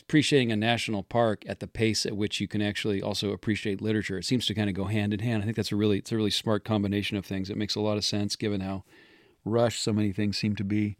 appreciating 0.00 0.50
a 0.52 0.56
national 0.56 1.02
park 1.02 1.44
at 1.46 1.60
the 1.60 1.66
pace 1.66 2.04
at 2.04 2.16
which 2.16 2.40
you 2.40 2.48
can 2.48 2.60
actually 2.60 3.00
also 3.00 3.32
appreciate 3.32 3.80
literature. 3.80 4.18
It 4.18 4.24
seems 4.24 4.46
to 4.46 4.54
kind 4.54 4.68
of 4.68 4.74
go 4.74 4.84
hand 4.84 5.12
in 5.12 5.20
hand. 5.20 5.42
I 5.42 5.44
think 5.44 5.56
that's 5.56 5.72
a 5.72 5.76
really 5.76 5.98
it's 5.98 6.12
a 6.12 6.16
really 6.16 6.30
smart 6.30 6.64
combination 6.64 7.16
of 7.16 7.24
things. 7.24 7.50
It 7.50 7.56
makes 7.56 7.74
a 7.74 7.80
lot 7.80 7.96
of 7.96 8.04
sense 8.04 8.36
given 8.36 8.60
how 8.60 8.84
rushed 9.44 9.82
so 9.82 9.92
many 9.92 10.12
things 10.12 10.36
seem 10.38 10.56
to 10.56 10.64
be. 10.64 10.96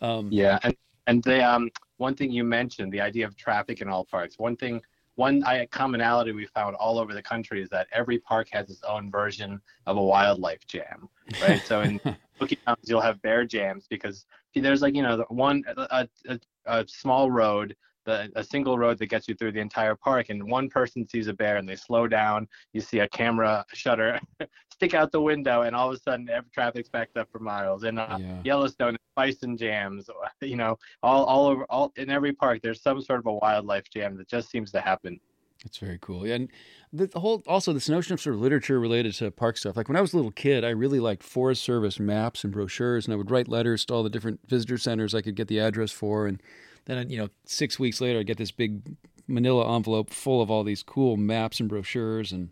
Um, 0.00 0.28
yeah, 0.30 0.58
and 0.62 0.76
and 1.06 1.22
the 1.22 1.42
um, 1.42 1.70
one 1.96 2.14
thing 2.14 2.30
you 2.30 2.44
mentioned, 2.44 2.92
the 2.92 3.00
idea 3.00 3.26
of 3.26 3.36
traffic 3.36 3.80
in 3.80 3.88
all 3.88 4.04
parks. 4.04 4.38
One 4.38 4.56
thing, 4.56 4.80
one 5.14 5.42
commonality 5.70 6.32
we 6.32 6.46
found 6.46 6.76
all 6.76 6.98
over 6.98 7.14
the 7.14 7.22
country 7.22 7.62
is 7.62 7.68
that 7.70 7.86
every 7.92 8.18
park 8.18 8.48
has 8.52 8.70
its 8.70 8.82
own 8.84 9.10
version 9.10 9.60
of 9.86 9.96
a 9.96 10.02
wildlife 10.02 10.66
jam, 10.66 11.08
right? 11.40 11.62
so 11.64 11.80
in 11.82 12.00
Smoky 12.38 12.58
Mountains, 12.66 12.88
you'll 12.88 13.00
have 13.00 13.20
bear 13.22 13.44
jams 13.44 13.86
because 13.88 14.26
there's 14.54 14.82
like 14.82 14.94
you 14.94 15.02
know 15.02 15.24
one 15.28 15.62
a, 15.76 16.08
a, 16.28 16.40
a 16.66 16.84
small 16.86 17.30
road 17.30 17.74
the, 18.04 18.30
a 18.36 18.44
single 18.44 18.78
road 18.78 18.98
that 18.98 19.06
gets 19.06 19.28
you 19.28 19.34
through 19.34 19.52
the 19.52 19.60
entire 19.60 19.94
park 19.94 20.30
and 20.30 20.42
one 20.42 20.68
person 20.68 21.08
sees 21.08 21.28
a 21.28 21.32
bear 21.32 21.56
and 21.56 21.68
they 21.68 21.76
slow 21.76 22.06
down 22.06 22.46
you 22.72 22.80
see 22.80 23.00
a 23.00 23.08
camera 23.08 23.64
shutter 23.72 24.20
stick 24.72 24.94
out 24.94 25.12
the 25.12 25.20
window 25.20 25.62
and 25.62 25.76
all 25.76 25.88
of 25.90 25.94
a 25.94 25.98
sudden 25.98 26.28
traffic's 26.52 26.88
backed 26.88 27.16
up 27.16 27.28
for 27.30 27.38
miles 27.38 27.84
in 27.84 27.98
uh, 27.98 28.16
yeah. 28.20 28.38
yellowstone 28.44 28.96
bison 29.14 29.56
jams 29.56 30.08
you 30.40 30.56
know 30.56 30.78
all, 31.02 31.24
all 31.24 31.46
over 31.46 31.64
all 31.70 31.92
in 31.96 32.10
every 32.10 32.32
park 32.32 32.60
there's 32.62 32.82
some 32.82 33.00
sort 33.00 33.18
of 33.18 33.26
a 33.26 33.32
wildlife 33.32 33.88
jam 33.90 34.16
that 34.16 34.28
just 34.28 34.50
seems 34.50 34.70
to 34.70 34.80
happen 34.80 35.18
it's 35.64 35.78
very 35.78 35.98
cool. 36.00 36.26
Yeah, 36.26 36.34
And 36.34 36.48
the, 36.92 37.06
the, 37.06 37.20
whole 37.20 37.42
also 37.46 37.72
this 37.72 37.88
notion 37.88 38.14
of 38.14 38.20
sort 38.20 38.34
of 38.34 38.40
literature 38.40 38.80
related 38.80 39.14
to 39.14 39.30
park 39.30 39.56
stuff. 39.56 39.76
Like 39.76 39.88
when 39.88 39.96
I 39.96 40.00
was 40.00 40.12
a 40.12 40.16
little 40.16 40.32
kid, 40.32 40.64
I 40.64 40.70
really 40.70 41.00
liked 41.00 41.22
Forest 41.22 41.62
Service 41.62 42.00
maps 42.00 42.44
and 42.44 42.52
brochures, 42.52 43.06
and 43.06 43.14
I 43.14 43.16
would 43.16 43.30
write 43.30 43.48
letters 43.48 43.84
to 43.86 43.94
all 43.94 44.02
the 44.02 44.10
different 44.10 44.40
visitor 44.48 44.78
centers 44.78 45.14
I 45.14 45.22
could 45.22 45.36
get 45.36 45.48
the 45.48 45.60
address 45.60 45.92
for, 45.92 46.26
and 46.26 46.42
then 46.86 47.08
you 47.10 47.18
know 47.18 47.28
six 47.44 47.78
weeks 47.78 48.00
later 48.00 48.20
i 48.20 48.22
get 48.22 48.38
this 48.38 48.50
big 48.50 48.96
manila 49.26 49.74
envelope 49.74 50.10
full 50.10 50.42
of 50.42 50.50
all 50.50 50.64
these 50.64 50.82
cool 50.82 51.16
maps 51.16 51.60
and 51.60 51.68
brochures 51.68 52.32
and 52.32 52.50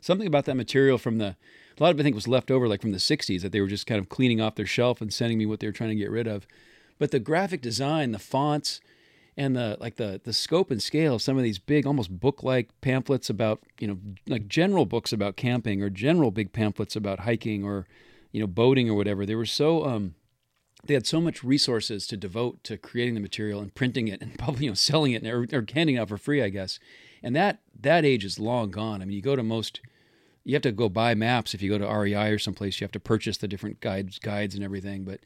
something 0.00 0.26
about 0.26 0.44
that 0.44 0.56
material 0.56 0.98
from 0.98 1.18
the 1.18 1.36
a 1.78 1.82
lot 1.82 1.90
of 1.90 1.98
it 1.98 2.02
i 2.02 2.04
think 2.04 2.14
was 2.14 2.28
left 2.28 2.50
over 2.50 2.68
like 2.68 2.82
from 2.82 2.92
the 2.92 2.98
60s 2.98 3.40
that 3.42 3.52
they 3.52 3.60
were 3.60 3.66
just 3.66 3.86
kind 3.86 3.98
of 3.98 4.08
cleaning 4.08 4.40
off 4.40 4.54
their 4.54 4.66
shelf 4.66 5.00
and 5.00 5.12
sending 5.12 5.38
me 5.38 5.46
what 5.46 5.60
they 5.60 5.66
were 5.66 5.72
trying 5.72 5.90
to 5.90 5.96
get 5.96 6.10
rid 6.10 6.26
of. 6.26 6.46
But 6.98 7.10
the 7.10 7.18
graphic 7.18 7.62
design 7.62 8.12
the 8.12 8.18
fonts 8.18 8.80
and 9.36 9.56
the 9.56 9.78
like 9.80 9.96
the 9.96 10.20
the 10.22 10.34
scope 10.34 10.70
and 10.70 10.82
scale 10.82 11.14
of 11.14 11.22
some 11.22 11.38
of 11.38 11.42
these 11.42 11.58
big 11.58 11.86
almost 11.86 12.20
book 12.20 12.42
like 12.42 12.68
pamphlets 12.82 13.30
about 13.30 13.60
you 13.78 13.88
know 13.88 13.98
like 14.28 14.48
general 14.48 14.84
books 14.84 15.12
about 15.12 15.36
camping 15.36 15.82
or 15.82 15.88
general 15.88 16.30
big 16.30 16.52
pamphlets 16.52 16.94
about 16.94 17.20
hiking 17.20 17.64
or 17.64 17.86
you 18.32 18.40
know 18.40 18.46
boating 18.46 18.90
or 18.90 18.94
whatever 18.94 19.24
they 19.24 19.34
were 19.34 19.46
so 19.46 19.86
um 19.86 20.14
they 20.84 20.94
had 20.94 21.06
so 21.06 21.20
much 21.20 21.44
resources 21.44 22.06
to 22.06 22.16
devote 22.16 22.62
to 22.64 22.76
creating 22.76 23.14
the 23.14 23.20
material 23.20 23.60
and 23.60 23.74
printing 23.74 24.08
it 24.08 24.20
and 24.20 24.38
probably 24.38 24.64
you 24.64 24.70
know 24.70 24.74
selling 24.74 25.12
it 25.12 25.26
or, 25.26 25.46
or 25.52 25.64
handing 25.74 25.96
it 25.96 25.98
out 25.98 26.08
for 26.08 26.18
free 26.18 26.42
i 26.42 26.48
guess 26.48 26.78
and 27.22 27.34
that 27.34 27.60
that 27.78 28.04
age 28.04 28.24
is 28.24 28.38
long 28.38 28.70
gone 28.70 29.02
i 29.02 29.04
mean 29.04 29.16
you 29.16 29.22
go 29.22 29.36
to 29.36 29.42
most 29.42 29.80
you 30.44 30.54
have 30.54 30.62
to 30.62 30.72
go 30.72 30.88
buy 30.88 31.14
maps 31.14 31.54
if 31.54 31.62
you 31.62 31.70
go 31.70 31.78
to 31.78 31.86
rei 31.86 32.30
or 32.30 32.38
someplace 32.38 32.80
you 32.80 32.84
have 32.84 32.92
to 32.92 33.00
purchase 33.00 33.36
the 33.36 33.48
different 33.48 33.80
guides 33.80 34.18
guides 34.18 34.54
and 34.54 34.64
everything 34.64 35.04
but 35.04 35.20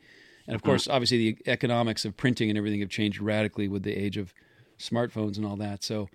and 0.46 0.54
of 0.54 0.62
mm-hmm. 0.62 0.70
course, 0.70 0.88
obviously, 0.88 1.32
the 1.32 1.38
economics 1.46 2.04
of 2.04 2.16
printing 2.16 2.50
and 2.50 2.58
everything 2.58 2.80
have 2.80 2.90
changed 2.90 3.20
radically 3.20 3.68
with 3.68 3.82
the 3.82 3.94
age 3.94 4.16
of 4.16 4.34
smartphones 4.78 5.36
and 5.36 5.46
all 5.46 5.56
that. 5.56 5.82
So, 5.82 6.08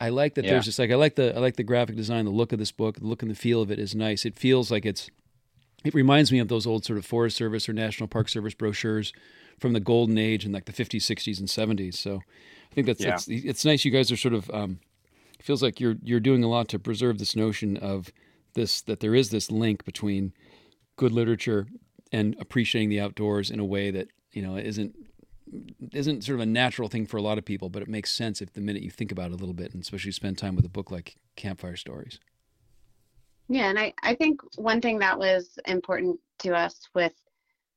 I 0.00 0.08
like 0.08 0.34
that 0.34 0.44
yeah. 0.44 0.52
there's 0.52 0.64
just 0.64 0.78
like 0.78 0.90
I 0.90 0.94
like 0.94 1.16
the 1.16 1.36
I 1.36 1.40
like 1.40 1.56
the 1.56 1.62
graphic 1.62 1.96
design, 1.96 2.24
the 2.24 2.30
look 2.30 2.52
of 2.52 2.58
this 2.58 2.72
book, 2.72 2.98
the 2.98 3.06
look 3.06 3.22
and 3.22 3.30
the 3.30 3.34
feel 3.34 3.60
of 3.60 3.70
it 3.70 3.78
is 3.78 3.94
nice. 3.94 4.24
It 4.24 4.38
feels 4.38 4.70
like 4.70 4.86
it's 4.86 5.10
it 5.84 5.94
reminds 5.94 6.30
me 6.30 6.38
of 6.38 6.48
those 6.48 6.66
old 6.66 6.84
sort 6.84 6.98
of 6.98 7.06
Forest 7.06 7.36
Service 7.36 7.68
or 7.68 7.72
National 7.72 8.08
Park 8.08 8.28
Service 8.28 8.54
brochures 8.54 9.12
from 9.58 9.72
the 9.72 9.80
golden 9.80 10.18
age 10.18 10.44
in 10.44 10.52
like 10.52 10.64
the 10.64 10.72
50s, 10.72 11.00
60s, 11.00 11.38
and 11.38 11.48
70s. 11.48 11.94
So 11.94 12.16
I 12.70 12.74
think 12.74 12.86
that's, 12.86 13.00
yeah. 13.00 13.10
that's 13.10 13.28
it's 13.28 13.64
nice. 13.64 13.84
You 13.84 13.90
guys 13.90 14.10
are 14.10 14.16
sort 14.16 14.34
of 14.34 14.50
um, 14.50 14.80
feels 15.40 15.62
like 15.62 15.80
you're 15.80 15.96
you're 16.02 16.20
doing 16.20 16.44
a 16.44 16.48
lot 16.48 16.68
to 16.68 16.78
preserve 16.78 17.18
this 17.18 17.34
notion 17.34 17.76
of 17.76 18.10
this 18.54 18.82
that 18.82 19.00
there 19.00 19.14
is 19.14 19.30
this 19.30 19.50
link 19.50 19.84
between 19.84 20.32
good 20.96 21.12
literature 21.12 21.66
and 22.12 22.36
appreciating 22.40 22.88
the 22.88 23.00
outdoors 23.00 23.50
in 23.50 23.60
a 23.60 23.64
way 23.64 23.90
that 23.90 24.08
you 24.32 24.42
know 24.42 24.56
isn't 24.56 24.94
isn't 25.92 26.22
sort 26.22 26.36
of 26.36 26.42
a 26.42 26.46
natural 26.46 26.88
thing 26.88 27.06
for 27.06 27.16
a 27.16 27.22
lot 27.22 27.38
of 27.38 27.44
people, 27.44 27.68
but 27.68 27.82
it 27.82 27.88
makes 27.88 28.12
sense 28.12 28.40
if 28.40 28.52
the 28.52 28.60
minute 28.60 28.82
you 28.82 28.90
think 28.90 29.10
about 29.10 29.30
it 29.30 29.34
a 29.34 29.36
little 29.36 29.54
bit, 29.54 29.72
and 29.72 29.82
especially 29.82 30.12
spend 30.12 30.38
time 30.38 30.54
with 30.54 30.64
a 30.64 30.68
book 30.68 30.90
like 30.90 31.16
Campfire 31.36 31.76
Stories. 31.76 32.20
Yeah, 33.50 33.68
and 33.68 33.80
I, 33.80 33.92
I 34.04 34.14
think 34.14 34.40
one 34.56 34.80
thing 34.80 35.00
that 35.00 35.18
was 35.18 35.58
important 35.66 36.20
to 36.38 36.54
us 36.54 36.88
with 36.94 37.12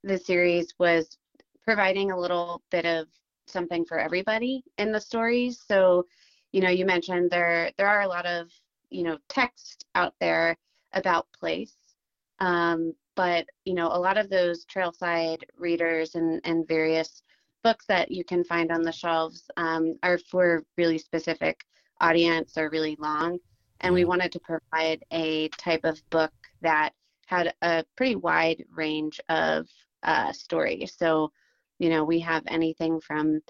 the 0.04 0.20
series 0.20 0.72
was 0.78 1.18
providing 1.66 2.12
a 2.12 2.20
little 2.20 2.62
bit 2.70 2.86
of 2.86 3.08
something 3.48 3.84
for 3.84 3.98
everybody 3.98 4.64
in 4.78 4.92
the 4.92 5.02
stories. 5.02 5.64
So, 5.68 6.06
you 6.52 6.62
know, 6.62 6.70
you 6.70 6.86
mentioned 6.86 7.32
there 7.32 7.72
there 7.80 7.88
are 7.88 8.04
a 8.04 8.08
lot 8.08 8.28
of, 8.28 8.50
you 8.92 9.02
know, 9.02 9.18
text 9.30 9.86
out 9.96 10.14
there 10.20 10.56
about 10.94 11.26
place. 11.40 11.76
Um, 12.40 12.94
but 13.16 13.48
you 13.66 13.74
know 13.74 13.88
a 13.88 14.00
lot 14.00 14.18
of 14.18 14.30
those 14.30 14.66
trailside 14.66 15.42
readers 15.58 16.16
and, 16.16 16.40
and 16.44 16.68
various 16.68 17.24
books 17.64 17.86
that 17.88 18.12
you 18.12 18.24
can 18.24 18.44
find 18.44 18.72
on 18.72 18.84
the 18.84 18.92
shelves 18.92 19.50
um, 19.58 19.96
are 20.04 20.20
for 20.30 20.64
really 20.78 20.98
specific 21.00 21.64
audience 22.02 22.58
or 22.58 22.70
really 22.70 22.96
long 23.00 23.40
and 23.84 23.94
we 23.94 24.06
wanted 24.06 24.32
to 24.32 24.40
provide 24.40 25.04
a 25.12 25.50
type 25.50 25.84
of 25.84 26.02
book 26.10 26.32
that 26.62 26.92
had 27.28 27.54
a 27.62 27.84
pretty 27.96 28.16
wide 28.16 28.64
range 28.74 29.20
of 29.30 29.68
uh, 30.04 30.32
stories. 30.32 30.96
So 30.98 31.32
you 31.80 31.90
know 31.90 32.04
we 32.04 32.20
have 32.20 32.44
anything 32.48 33.00
from 33.00 33.42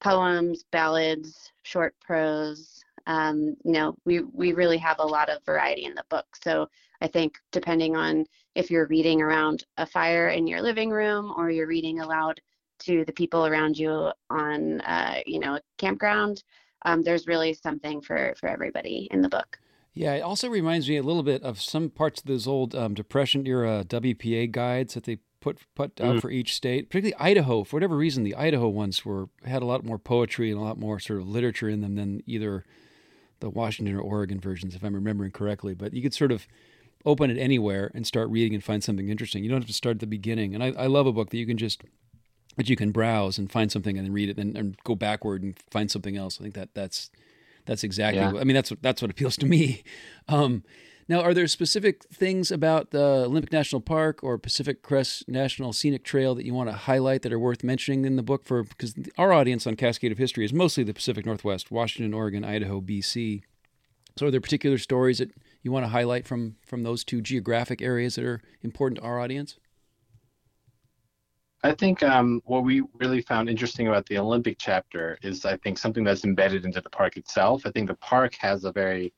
poems 0.00 0.64
ballads 0.70 1.52
short 1.62 1.94
prose 2.00 2.82
um, 3.06 3.56
you 3.64 3.72
know 3.72 3.94
we 4.04 4.20
we 4.32 4.52
really 4.52 4.78
have 4.78 4.98
a 4.98 5.06
lot 5.06 5.28
of 5.28 5.44
variety 5.44 5.84
in 5.84 5.94
the 5.94 6.04
book. 6.08 6.26
So 6.42 6.68
i 7.00 7.06
think 7.06 7.36
depending 7.52 7.96
on 7.96 8.24
if 8.54 8.70
you're 8.70 8.86
reading 8.86 9.20
around 9.20 9.64
a 9.78 9.86
fire 9.86 10.28
in 10.28 10.46
your 10.46 10.62
living 10.62 10.90
room 10.90 11.34
or 11.36 11.50
you're 11.50 11.66
reading 11.66 12.00
aloud 12.00 12.40
to 12.78 13.04
the 13.04 13.12
people 13.12 13.46
around 13.46 13.76
you 13.76 14.10
on 14.30 14.80
uh, 14.82 15.20
you 15.26 15.38
know 15.38 15.56
a 15.56 15.60
campground 15.78 16.42
um, 16.86 17.02
there's 17.02 17.26
really 17.26 17.52
something 17.52 18.00
for 18.00 18.34
for 18.38 18.48
everybody 18.48 19.08
in 19.10 19.20
the 19.20 19.28
book 19.28 19.58
yeah 19.94 20.14
it 20.14 20.20
also 20.20 20.48
reminds 20.48 20.88
me 20.88 20.96
a 20.96 21.02
little 21.02 21.22
bit 21.22 21.42
of 21.42 21.60
some 21.60 21.88
parts 21.88 22.20
of 22.20 22.26
those 22.26 22.46
old 22.46 22.74
um, 22.74 22.94
depression 22.94 23.46
era 23.46 23.84
wpa 23.88 24.50
guides 24.50 24.94
that 24.94 25.04
they 25.04 25.18
put 25.40 25.58
put 25.74 26.00
out 26.00 26.16
mm. 26.16 26.20
for 26.20 26.30
each 26.30 26.54
state 26.54 26.88
particularly 26.88 27.14
idaho 27.22 27.64
for 27.64 27.76
whatever 27.76 27.96
reason 27.96 28.24
the 28.24 28.34
idaho 28.34 28.68
ones 28.68 29.04
were 29.04 29.28
had 29.44 29.62
a 29.62 29.66
lot 29.66 29.84
more 29.84 29.98
poetry 29.98 30.50
and 30.50 30.58
a 30.58 30.62
lot 30.62 30.78
more 30.78 30.98
sort 30.98 31.20
of 31.20 31.28
literature 31.28 31.68
in 31.68 31.80
them 31.80 31.94
than 31.96 32.22
either 32.26 32.64
the 33.40 33.50
washington 33.50 33.94
or 33.94 34.00
oregon 34.00 34.40
versions 34.40 34.74
if 34.74 34.82
i'm 34.82 34.94
remembering 34.94 35.30
correctly 35.30 35.74
but 35.74 35.92
you 35.92 36.02
could 36.02 36.14
sort 36.14 36.32
of 36.32 36.46
open 37.06 37.30
it 37.30 37.38
anywhere 37.38 37.90
and 37.94 38.06
start 38.06 38.30
reading 38.30 38.54
and 38.54 38.64
find 38.64 38.82
something 38.82 39.08
interesting. 39.08 39.44
You 39.44 39.50
don't 39.50 39.60
have 39.60 39.68
to 39.68 39.74
start 39.74 39.96
at 39.96 40.00
the 40.00 40.06
beginning. 40.06 40.54
And 40.54 40.64
I, 40.64 40.72
I 40.72 40.86
love 40.86 41.06
a 41.06 41.12
book 41.12 41.30
that 41.30 41.36
you 41.36 41.46
can 41.46 41.58
just 41.58 41.82
that 42.56 42.68
you 42.68 42.76
can 42.76 42.92
browse 42.92 43.36
and 43.36 43.50
find 43.50 43.70
something 43.72 43.98
and 43.98 44.06
then 44.06 44.12
read 44.12 44.28
it 44.28 44.38
and, 44.38 44.56
and 44.56 44.76
go 44.84 44.94
backward 44.94 45.42
and 45.42 45.58
find 45.70 45.90
something 45.90 46.16
else. 46.16 46.38
I 46.40 46.44
think 46.44 46.54
that 46.54 46.70
that's 46.72 47.10
that's 47.66 47.84
exactly. 47.84 48.20
Yeah. 48.20 48.32
What, 48.32 48.40
I 48.40 48.44
mean, 48.44 48.54
that's 48.54 48.72
that's 48.80 49.02
what 49.02 49.10
appeals 49.10 49.36
to 49.38 49.46
me. 49.46 49.82
Um, 50.28 50.64
now, 51.06 51.20
are 51.20 51.34
there 51.34 51.46
specific 51.46 52.04
things 52.04 52.50
about 52.50 52.90
the 52.90 53.24
Olympic 53.26 53.52
National 53.52 53.82
Park 53.82 54.20
or 54.22 54.38
Pacific 54.38 54.82
Crest 54.82 55.28
National 55.28 55.74
Scenic 55.74 56.02
Trail 56.02 56.34
that 56.34 56.46
you 56.46 56.54
want 56.54 56.70
to 56.70 56.74
highlight 56.74 57.22
that 57.22 57.32
are 57.32 57.38
worth 57.38 57.62
mentioning 57.62 58.06
in 58.06 58.16
the 58.16 58.22
book? 58.22 58.44
For 58.44 58.64
because 58.64 58.94
our 59.18 59.32
audience 59.32 59.66
on 59.66 59.76
Cascade 59.76 60.12
of 60.12 60.18
History 60.18 60.44
is 60.44 60.52
mostly 60.52 60.82
the 60.82 60.94
Pacific 60.94 61.26
Northwest, 61.26 61.70
Washington, 61.70 62.14
Oregon, 62.14 62.42
Idaho, 62.42 62.80
BC. 62.80 63.42
So, 64.16 64.26
are 64.26 64.30
there 64.30 64.40
particular 64.40 64.78
stories 64.78 65.18
that 65.18 65.30
you 65.62 65.72
want 65.72 65.84
to 65.84 65.90
highlight 65.90 66.26
from 66.26 66.56
from 66.64 66.84
those 66.84 67.04
two 67.04 67.20
geographic 67.20 67.82
areas 67.82 68.14
that 68.14 68.24
are 68.24 68.40
important 68.62 68.98
to 69.00 69.04
our 69.04 69.20
audience? 69.20 69.58
I 71.64 71.72
think 71.72 72.02
um, 72.02 72.42
what 72.44 72.62
we 72.62 72.82
really 73.00 73.22
found 73.22 73.48
interesting 73.48 73.88
about 73.88 74.04
the 74.04 74.18
Olympic 74.18 74.58
chapter 74.58 75.18
is, 75.22 75.46
I 75.46 75.56
think, 75.56 75.78
something 75.78 76.04
that's 76.04 76.22
embedded 76.22 76.66
into 76.66 76.82
the 76.82 76.90
park 76.90 77.16
itself. 77.16 77.62
I 77.64 77.70
think 77.70 77.88
the 77.88 77.94
park 77.94 78.34
has 78.34 78.64
a 78.64 78.70
very 78.70 79.14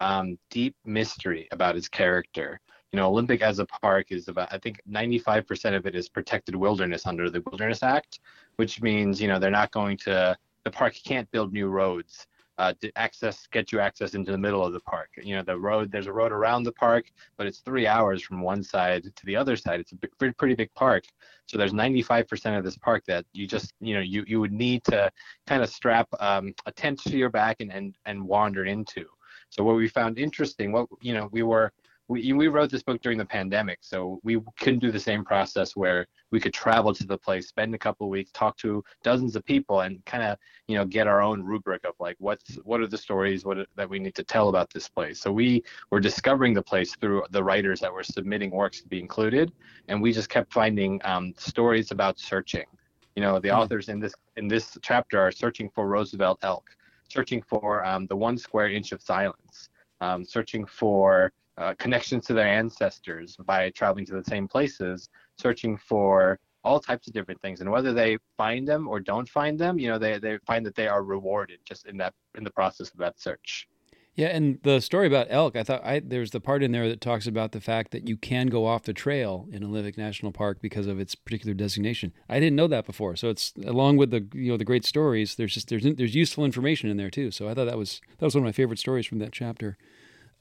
um, 0.00 0.38
deep 0.48 0.74
mystery 0.86 1.46
about 1.52 1.76
its 1.76 1.88
character. 1.88 2.58
You 2.90 2.96
know, 2.96 3.08
Olympic 3.08 3.42
as 3.42 3.58
a 3.58 3.66
park 3.66 4.06
is 4.12 4.28
about, 4.28 4.48
I 4.50 4.56
think, 4.56 4.80
95% 4.90 5.76
of 5.76 5.84
it 5.84 5.94
is 5.94 6.08
protected 6.08 6.56
wilderness 6.56 7.04
under 7.04 7.28
the 7.28 7.42
Wilderness 7.42 7.82
Act, 7.82 8.20
which 8.56 8.80
means, 8.80 9.20
you 9.20 9.28
know, 9.28 9.38
they're 9.38 9.50
not 9.50 9.70
going 9.70 9.98
to, 9.98 10.34
the 10.64 10.70
park 10.70 10.94
can't 11.04 11.30
build 11.32 11.52
new 11.52 11.68
roads 11.68 12.26
uh, 12.60 12.74
to 12.82 12.92
access 12.96 13.46
get 13.46 13.72
you 13.72 13.80
access 13.80 14.12
into 14.12 14.30
the 14.30 14.38
middle 14.38 14.62
of 14.62 14.74
the 14.74 14.80
park. 14.80 15.08
You 15.16 15.34
know, 15.36 15.42
the 15.42 15.58
road 15.58 15.90
there's 15.90 16.08
a 16.08 16.12
road 16.12 16.30
around 16.30 16.64
the 16.64 16.72
park, 16.72 17.10
but 17.38 17.46
it's 17.46 17.60
three 17.60 17.86
hours 17.86 18.22
from 18.22 18.42
one 18.42 18.62
side 18.62 19.04
to 19.04 19.26
the 19.26 19.34
other 19.34 19.56
side. 19.56 19.80
It's 19.80 19.92
a 19.92 19.96
big, 19.96 20.10
pretty, 20.18 20.34
pretty 20.34 20.54
big 20.54 20.72
park. 20.74 21.04
So 21.46 21.56
there's 21.56 21.72
95% 21.72 22.58
of 22.58 22.62
this 22.62 22.76
park 22.76 23.02
that 23.06 23.24
you 23.32 23.46
just 23.46 23.72
you 23.80 23.94
know 23.94 24.02
you 24.02 24.24
you 24.26 24.40
would 24.40 24.52
need 24.52 24.84
to 24.84 25.10
kind 25.46 25.62
of 25.62 25.70
strap 25.70 26.06
um, 26.20 26.54
a 26.66 26.72
tent 26.72 27.00
to 27.04 27.16
your 27.16 27.30
back 27.30 27.56
and 27.60 27.72
and 27.72 27.96
and 28.04 28.22
wander 28.22 28.66
into. 28.66 29.06
So 29.48 29.64
what 29.64 29.76
we 29.76 29.88
found 29.88 30.18
interesting, 30.18 30.70
what 30.70 30.86
you 31.00 31.14
know, 31.14 31.30
we 31.32 31.42
were 31.42 31.72
we, 32.10 32.32
we 32.32 32.48
wrote 32.48 32.72
this 32.72 32.82
book 32.82 33.00
during 33.00 33.18
the 33.18 33.24
pandemic, 33.24 33.78
so 33.82 34.18
we 34.24 34.40
couldn't 34.58 34.80
do 34.80 34.90
the 34.90 34.98
same 34.98 35.24
process 35.24 35.76
where 35.76 36.08
we 36.32 36.40
could 36.40 36.52
travel 36.52 36.92
to 36.92 37.06
the 37.06 37.16
place, 37.16 37.46
spend 37.46 37.72
a 37.72 37.78
couple 37.78 38.04
of 38.04 38.10
weeks, 38.10 38.32
talk 38.32 38.56
to 38.58 38.82
dozens 39.04 39.36
of 39.36 39.44
people, 39.44 39.82
and 39.82 40.04
kind 40.06 40.24
of 40.24 40.36
you 40.66 40.76
know 40.76 40.84
get 40.84 41.06
our 41.06 41.22
own 41.22 41.40
rubric 41.40 41.84
of 41.84 41.94
like 42.00 42.16
what's 42.18 42.56
what 42.64 42.80
are 42.80 42.88
the 42.88 42.98
stories 42.98 43.44
what 43.44 43.58
that 43.76 43.88
we 43.88 44.00
need 44.00 44.16
to 44.16 44.24
tell 44.24 44.48
about 44.48 44.72
this 44.72 44.88
place. 44.88 45.20
So 45.20 45.30
we 45.30 45.62
were 45.92 46.00
discovering 46.00 46.52
the 46.52 46.62
place 46.62 46.96
through 46.96 47.22
the 47.30 47.44
writers 47.44 47.78
that 47.78 47.92
were 47.92 48.02
submitting 48.02 48.50
works 48.50 48.80
to 48.80 48.88
be 48.88 48.98
included, 48.98 49.52
and 49.86 50.02
we 50.02 50.12
just 50.12 50.28
kept 50.28 50.52
finding 50.52 51.00
um, 51.04 51.32
stories 51.38 51.92
about 51.92 52.18
searching. 52.18 52.66
You 53.14 53.22
know, 53.22 53.38
the 53.38 53.48
mm-hmm. 53.48 53.60
authors 53.60 53.88
in 53.88 54.00
this 54.00 54.14
in 54.36 54.48
this 54.48 54.76
chapter 54.82 55.20
are 55.20 55.30
searching 55.30 55.70
for 55.70 55.86
Roosevelt 55.86 56.40
elk, 56.42 56.70
searching 57.08 57.40
for 57.40 57.84
um, 57.84 58.08
the 58.08 58.16
one 58.16 58.36
square 58.36 58.68
inch 58.68 58.90
of 58.90 59.00
silence, 59.00 59.68
um, 60.00 60.24
searching 60.24 60.66
for 60.66 61.32
uh, 61.60 61.74
connections 61.78 62.26
to 62.26 62.32
their 62.32 62.48
ancestors 62.48 63.36
by 63.44 63.70
traveling 63.70 64.06
to 64.06 64.14
the 64.14 64.24
same 64.24 64.48
places, 64.48 65.08
searching 65.38 65.76
for 65.76 66.38
all 66.64 66.80
types 66.80 67.06
of 67.06 67.12
different 67.12 67.40
things. 67.40 67.60
And 67.60 67.70
whether 67.70 67.92
they 67.92 68.18
find 68.36 68.66
them 68.66 68.88
or 68.88 68.98
don't 68.98 69.28
find 69.28 69.58
them, 69.58 69.78
you 69.78 69.88
know, 69.88 69.98
they, 69.98 70.18
they 70.18 70.38
find 70.46 70.64
that 70.66 70.74
they 70.74 70.88
are 70.88 71.04
rewarded 71.04 71.60
just 71.64 71.86
in 71.86 71.96
that 71.98 72.14
in 72.36 72.44
the 72.44 72.50
process 72.50 72.90
of 72.90 72.98
that 72.98 73.20
search. 73.20 73.68
Yeah, 74.14 74.28
and 74.28 74.58
the 74.64 74.80
story 74.80 75.06
about 75.06 75.28
elk, 75.30 75.54
I 75.56 75.62
thought 75.62 75.84
I, 75.84 76.00
there's 76.00 76.32
the 76.32 76.40
part 76.40 76.62
in 76.62 76.72
there 76.72 76.88
that 76.88 77.00
talks 77.00 77.26
about 77.26 77.52
the 77.52 77.60
fact 77.60 77.92
that 77.92 78.08
you 78.08 78.16
can 78.16 78.48
go 78.48 78.66
off 78.66 78.82
the 78.82 78.92
trail 78.92 79.46
in 79.52 79.62
Olympic 79.62 79.96
National 79.96 80.32
Park 80.32 80.58
because 80.60 80.86
of 80.86 80.98
its 80.98 81.14
particular 81.14 81.54
designation. 81.54 82.12
I 82.28 82.40
didn't 82.40 82.56
know 82.56 82.66
that 82.66 82.86
before, 82.86 83.16
so 83.16 83.28
it's 83.28 83.54
along 83.64 83.98
with 83.98 84.10
the 84.10 84.26
you 84.34 84.50
know 84.50 84.56
the 84.56 84.64
great 84.64 84.84
stories. 84.84 85.36
There's 85.36 85.54
just 85.54 85.68
there's 85.68 85.84
there's 85.84 86.14
useful 86.14 86.44
information 86.44 86.90
in 86.90 86.96
there 86.96 87.08
too. 87.08 87.30
So 87.30 87.48
I 87.48 87.54
thought 87.54 87.66
that 87.66 87.78
was 87.78 88.00
that 88.18 88.26
was 88.26 88.34
one 88.34 88.42
of 88.42 88.46
my 88.46 88.52
favorite 88.52 88.78
stories 88.78 89.06
from 89.06 89.20
that 89.20 89.32
chapter. 89.32 89.78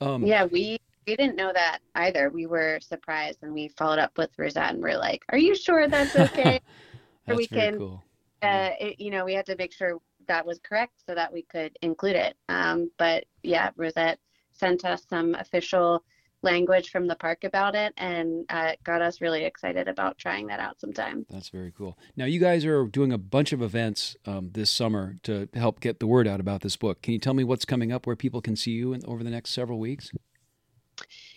Um, 0.01 0.25
yeah, 0.25 0.45
we 0.45 0.79
we 1.09 1.15
didn't 1.15 1.35
know 1.35 1.51
that 1.53 1.79
either. 1.95 2.29
We 2.29 2.45
were 2.45 2.79
surprised 2.81 3.39
and 3.41 3.53
we 3.53 3.69
followed 3.69 3.99
up 3.99 4.17
with 4.17 4.29
Rosette 4.37 4.73
and 4.73 4.83
we're 4.83 4.97
like, 4.97 5.23
"Are 5.29 5.37
you 5.37 5.55
sure 5.55 5.87
that's 5.87 6.15
okay?" 6.27 6.61
that's 7.25 7.37
we 7.37 7.47
very 7.47 7.71
can, 7.71 7.77
cool. 7.77 8.03
Uh, 8.41 8.69
it, 8.79 8.99
you 8.99 9.09
know, 9.09 9.25
we 9.25 9.33
had 9.33 9.45
to 9.47 9.55
make 9.57 9.73
sure 9.73 9.97
that 10.27 10.45
was 10.45 10.59
correct 10.59 10.93
so 11.05 11.15
that 11.15 11.33
we 11.33 11.41
could 11.41 11.75
include 11.81 12.15
it. 12.15 12.37
Um, 12.47 12.91
but 12.97 13.25
yeah, 13.43 13.71
Rosette 13.75 14.19
sent 14.51 14.85
us 14.85 15.03
some 15.09 15.33
official 15.35 16.03
language 16.41 16.89
from 16.89 17.07
the 17.07 17.15
park 17.15 17.43
about 17.43 17.75
it 17.75 17.93
and 17.97 18.45
uh, 18.49 18.71
got 18.83 19.01
us 19.01 19.19
really 19.19 19.43
excited 19.43 19.87
about 19.89 20.17
trying 20.17 20.47
that 20.47 20.59
out 20.59 20.79
sometime. 20.79 21.25
That's 21.29 21.49
very 21.49 21.73
cool. 21.77 21.97
Now, 22.15 22.25
you 22.25 22.39
guys 22.39 22.63
are 22.65 22.85
doing 22.85 23.11
a 23.11 23.17
bunch 23.17 23.51
of 23.51 23.61
events 23.61 24.15
um, 24.25 24.51
this 24.53 24.69
summer 24.69 25.15
to 25.23 25.49
help 25.53 25.81
get 25.81 25.99
the 25.99 26.07
word 26.07 26.27
out 26.27 26.39
about 26.39 26.61
this 26.61 26.77
book. 26.77 27.01
Can 27.01 27.13
you 27.13 27.19
tell 27.19 27.33
me 27.33 27.43
what's 27.43 27.65
coming 27.65 27.91
up 27.91 28.07
where 28.07 28.15
people 28.15 28.41
can 28.41 28.55
see 28.55 28.71
you 28.71 28.93
in, 28.93 29.03
over 29.05 29.23
the 29.23 29.31
next 29.31 29.51
several 29.51 29.79
weeks? 29.79 30.11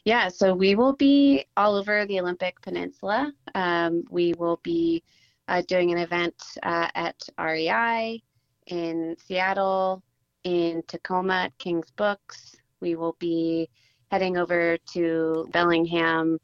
Yeah, 0.05 0.29
so 0.29 0.55
we 0.55 0.75
will 0.75 0.95
be 0.95 1.47
all 1.57 1.77
over 1.77 2.05
the 2.07 2.19
Olympic 2.21 2.61
Peninsula. 2.61 3.33
Um, 3.55 4.03
we 4.11 4.35
will 4.35 4.59
be 4.65 5.03
uh, 5.49 5.63
doing 5.69 5.93
an 5.93 5.99
event 5.99 6.35
uh, 6.63 6.89
at 6.95 7.17
REI 7.39 8.21
in 8.67 9.17
Seattle, 9.25 10.03
in 10.45 10.83
Tacoma 10.89 11.35
at 11.45 11.59
King's 11.59 11.91
Books. 11.93 12.57
We 12.81 12.97
will 12.97 13.17
be 13.21 13.69
heading 14.11 14.37
over 14.37 14.77
to 14.93 15.49
Bellingham 15.53 16.39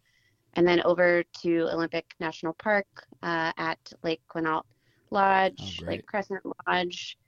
and 0.55 0.67
then 0.67 0.81
over 0.85 1.25
to 1.43 1.69
Olympic 1.73 2.07
National 2.21 2.53
Park 2.55 2.87
uh, 3.25 3.53
at 3.59 3.79
Lake 4.05 4.23
Quinault 4.33 4.65
Lodge, 5.11 5.81
Oh, 5.83 5.87
Lake. 5.87 6.07
Crescent 6.07 6.43
Lodge. 6.67 7.19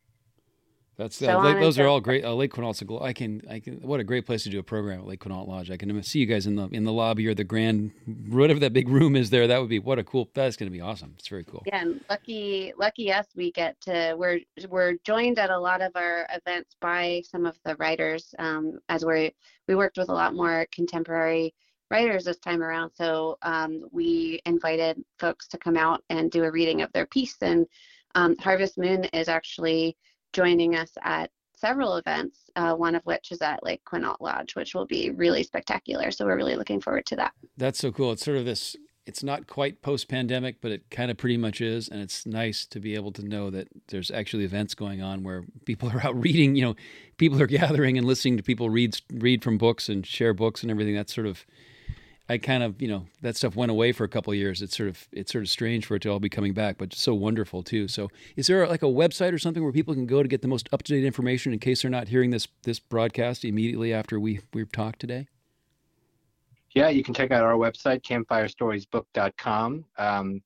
That's 1.01 1.17
So 1.17 1.41
uh, 1.41 1.59
those 1.59 1.79
are 1.79 1.87
all 1.87 1.99
great. 1.99 2.27
Uh, 2.27 2.35
Lake 2.35 2.53
Quinault's 2.53 2.83
a 2.83 3.03
I 3.03 3.15
can 3.15 3.41
I 3.49 3.59
can 3.59 3.77
what 3.81 4.01
a 4.01 4.05
great 4.05 4.27
place 4.27 4.43
to 4.43 4.51
do 4.51 4.59
a 4.59 4.63
program 4.63 5.01
at 5.01 5.07
Lake 5.07 5.21
Quinault 5.21 5.49
Lodge. 5.49 5.71
I 5.71 5.79
can 5.79 6.03
see 6.03 6.19
you 6.19 6.27
guys 6.27 6.47
in 6.47 6.57
the 6.57 6.69
in 6.73 6.85
the 6.85 6.93
lobby 6.93 7.27
or 7.27 7.35
the 7.35 7.43
grand 7.43 7.93
whatever 8.29 8.61
that 8.61 8.75
big 8.75 8.87
room 8.91 9.17
is 9.17 9.31
there. 9.31 9.47
That 9.47 9.61
would 9.61 9.71
be 9.71 9.79
what 9.79 9.99
a 9.99 10.05
cool. 10.05 10.29
That's 10.35 10.57
going 10.57 10.71
to 10.71 10.73
be 10.73 10.83
awesome. 10.83 11.15
It's 11.19 11.29
very 11.29 11.45
cool. 11.45 11.63
Yeah, 11.67 11.81
and 11.81 12.05
lucky 12.11 12.75
lucky 12.79 13.11
us, 13.11 13.27
we 13.35 13.51
get 13.51 13.81
to 13.83 14.15
we're 14.19 14.41
we're 14.69 14.97
joined 15.03 15.39
at 15.39 15.49
a 15.49 15.59
lot 15.59 15.81
of 15.81 15.93
our 15.95 16.27
events 16.35 16.77
by 16.83 17.23
some 17.25 17.47
of 17.47 17.57
the 17.65 17.77
writers. 17.77 18.35
Um, 18.39 18.79
as 18.91 19.03
we 19.03 19.35
we 19.69 19.77
worked 19.77 19.97
with 19.97 20.11
a 20.11 20.15
lot 20.15 20.35
more 20.35 20.67
contemporary 20.71 21.55
writers 21.91 22.25
this 22.25 22.39
time 22.41 22.63
around, 22.63 22.91
so 22.95 23.39
um, 23.41 23.89
we 23.91 24.43
invited 24.45 25.03
folks 25.19 25.49
to 25.49 25.57
come 25.57 25.79
out 25.79 26.05
and 26.11 26.31
do 26.31 26.45
a 26.45 26.51
reading 26.51 26.83
of 26.83 26.93
their 26.93 27.07
piece. 27.07 27.37
And 27.41 27.67
um, 28.15 28.37
Harvest 28.37 28.77
Moon 28.77 29.05
is 29.07 29.29
actually 29.29 29.97
joining 30.33 30.77
us 30.77 30.93
at 31.03 31.31
several 31.61 31.97
events, 31.97 32.51
uh, 32.57 32.75
one 32.75 32.95
of 32.95 33.03
which 33.05 33.31
is 33.31 33.43
at 33.43 33.63
Lake 33.63 33.83
Quinault 33.85 34.21
Lodge, 34.21 34.57
which 34.57 34.75
will 34.75 34.87
be 34.87 35.11
really 35.11 35.43
spectacular. 35.43 36.11
So 36.11 36.25
we're 36.25 36.37
really 36.37 36.57
looking 36.57 36.81
forward 36.81 37.07
to 37.07 37.17
that. 37.17 37.33
That's 37.57 37.79
so 37.79 37.93
cool. 37.93 38.13
It's 38.13 38.25
sort 38.25 38.39
of 38.39 38.45
this. 38.45 38.77
It's 39.07 39.23
not 39.23 39.47
quite 39.47 39.83
post 39.83 40.09
pandemic, 40.09 40.61
but 40.61 40.71
it 40.71 40.91
kind 40.91 41.11
of 41.11 41.17
pretty 41.17 41.37
much 41.37 41.61
is, 41.61 41.89
and 41.89 42.01
it's 42.01 42.27
nice 42.27 42.67
to 42.67 42.79
be 42.79 42.95
able 42.95 43.13
to 43.13 43.27
know 43.27 43.51
that 43.51 43.69
there's 43.89 44.11
actually 44.11 44.45
events 44.45 44.75
going 44.75 45.03
on 45.03 45.23
where 45.23 45.45
people 45.65 45.91
are 45.91 46.05
out 46.05 46.21
reading. 46.23 46.55
You 46.55 46.65
know, 46.65 46.77
people 47.17 47.41
are 47.43 47.47
gathering 47.47 47.99
and 47.99 48.07
listening 48.07 48.37
to 48.37 48.43
people 48.43 48.71
read 48.71 49.01
read 49.13 49.43
from 49.43 49.59
books 49.59 49.89
and 49.89 50.07
share 50.07 50.35
books 50.35 50.63
and 50.63 50.71
everything. 50.71 50.95
That's 50.95 51.15
sort 51.15 51.27
of. 51.27 51.45
I 52.31 52.39
kind 52.39 52.63
of, 52.63 52.81
you 52.81 52.87
know, 52.87 53.07
that 53.23 53.37
stuff 53.37 53.57
went 53.57 53.73
away 53.73 53.91
for 53.91 54.05
a 54.05 54.09
couple 54.09 54.33
years. 54.33 54.63
It's 54.63 54.77
sort 54.77 54.89
of, 54.89 55.09
it's 55.11 55.33
sort 55.33 55.43
of 55.43 55.51
strange 55.51 55.85
for 55.85 55.97
it 55.97 56.03
to 56.03 56.11
all 56.11 56.21
be 56.21 56.29
coming 56.29 56.53
back, 56.53 56.79
but 56.79 56.95
so 56.95 57.13
wonderful 57.13 57.65
too. 57.65 57.89
So, 57.89 58.09
is 58.37 58.47
there 58.47 58.69
like 58.69 58.85
a 58.85 58.87
website 58.87 59.33
or 59.33 59.39
something 59.39 59.65
where 59.65 59.73
people 59.73 59.95
can 59.95 60.07
go 60.07 60.23
to 60.23 60.29
get 60.29 60.41
the 60.41 60.47
most 60.47 60.69
up 60.73 60.85
to 60.85 60.93
date 60.93 61.05
information 61.05 61.53
in 61.53 61.59
case 61.59 61.83
they're 61.83 61.91
not 61.91 62.07
hearing 62.07 62.31
this 62.31 62.47
this 62.63 62.79
broadcast 62.79 63.45
immediately 63.45 63.93
after 63.93 64.21
we 64.21 64.39
we've 64.55 64.71
talked 64.71 65.01
today? 65.01 65.27
Yeah, 66.71 66.89
you 66.89 67.03
can 67.03 67.15
check 67.15 67.33
out 67.33 67.43
our 67.43 67.55
website, 67.55 68.03
campfirestoriesbook.com. 68.05 69.85
Um, 69.99 70.41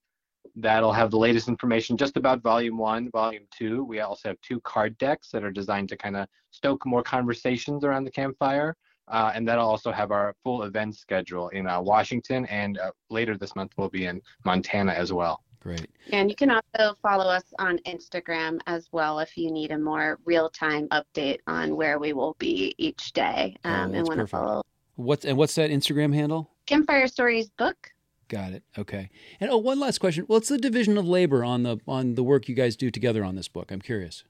that'll 0.56 0.92
have 0.92 1.10
the 1.10 1.18
latest 1.18 1.48
information 1.48 1.98
just 1.98 2.16
about 2.16 2.42
Volume 2.42 2.78
1, 2.78 3.10
Volume 3.10 3.44
2. 3.58 3.84
We 3.84 4.00
also 4.00 4.30
have 4.30 4.40
two 4.40 4.58
card 4.60 4.96
decks 4.96 5.28
that 5.32 5.44
are 5.44 5.50
designed 5.50 5.90
to 5.90 5.98
kind 5.98 6.16
of 6.16 6.28
stoke 6.50 6.86
more 6.86 7.02
conversations 7.02 7.84
around 7.84 8.04
the 8.04 8.10
campfire. 8.10 8.74
Uh, 9.08 9.32
and 9.34 9.46
that'll 9.46 9.68
also 9.68 9.92
have 9.92 10.10
our 10.10 10.34
full 10.42 10.62
event 10.62 10.96
schedule 10.96 11.48
in 11.50 11.66
uh, 11.66 11.80
Washington, 11.80 12.46
and 12.46 12.78
uh, 12.78 12.90
later 13.10 13.36
this 13.36 13.54
month 13.54 13.72
we'll 13.76 13.90
be 13.90 14.06
in 14.06 14.20
Montana 14.44 14.92
as 14.92 15.12
well. 15.12 15.42
Great. 15.60 15.88
And 16.12 16.28
you 16.28 16.36
can 16.36 16.50
also 16.50 16.94
follow 17.00 17.24
us 17.24 17.44
on 17.58 17.78
Instagram 17.86 18.60
as 18.66 18.88
well 18.92 19.18
if 19.20 19.36
you 19.36 19.50
need 19.50 19.70
a 19.70 19.78
more 19.78 20.18
real 20.26 20.50
time 20.50 20.88
update 20.88 21.38
on 21.46 21.74
where 21.74 21.98
we 21.98 22.12
will 22.12 22.36
be 22.38 22.74
each 22.76 23.12
day. 23.14 23.56
Oh, 23.64 23.70
Um, 23.70 23.92
that's 23.92 23.98
and 24.00 24.08
want 24.08 24.20
to 24.20 24.26
follow 24.26 24.62
What's 24.96 25.24
and 25.24 25.36
what's 25.36 25.54
that 25.56 25.70
Instagram 25.70 26.14
handle? 26.14 26.50
Campfire 26.66 27.08
Stories 27.08 27.48
book. 27.48 27.90
Got 28.28 28.52
it. 28.52 28.62
Okay. 28.78 29.10
And 29.40 29.50
oh, 29.50 29.56
one 29.56 29.80
last 29.80 29.98
question. 29.98 30.24
What's 30.26 30.48
the 30.48 30.58
division 30.58 30.96
of 30.96 31.06
labor 31.06 31.44
on 31.44 31.62
the 31.62 31.78
on 31.88 32.14
the 32.14 32.22
work 32.22 32.48
you 32.48 32.54
guys 32.54 32.76
do 32.76 32.90
together 32.90 33.24
on 33.24 33.34
this 33.34 33.48
book? 33.48 33.72
I'm 33.72 33.80
curious. 33.80 34.24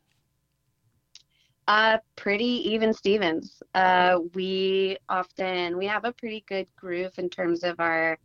Uh, 1.66 1.96
pretty 2.16 2.44
even 2.44 2.92
Stevens. 2.92 3.62
Uh, 3.74 4.18
we 4.35 4.98
often 5.09 5.79
we 5.79 5.87
have 5.87 6.05
a 6.05 6.12
pretty 6.12 6.44
good 6.46 6.68
groove 6.77 7.18
in 7.18 7.31
terms 7.31 7.64
of 7.64 7.81
our 7.81 8.18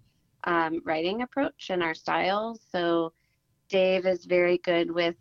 um, 0.44 0.82
writing 0.84 1.22
approach 1.22 1.70
and 1.70 1.82
our 1.82 1.94
styles. 1.94 2.60
So 2.70 3.14
Dave 3.70 4.06
is 4.06 4.26
very 4.26 4.58
good 4.58 4.92
with 4.92 5.16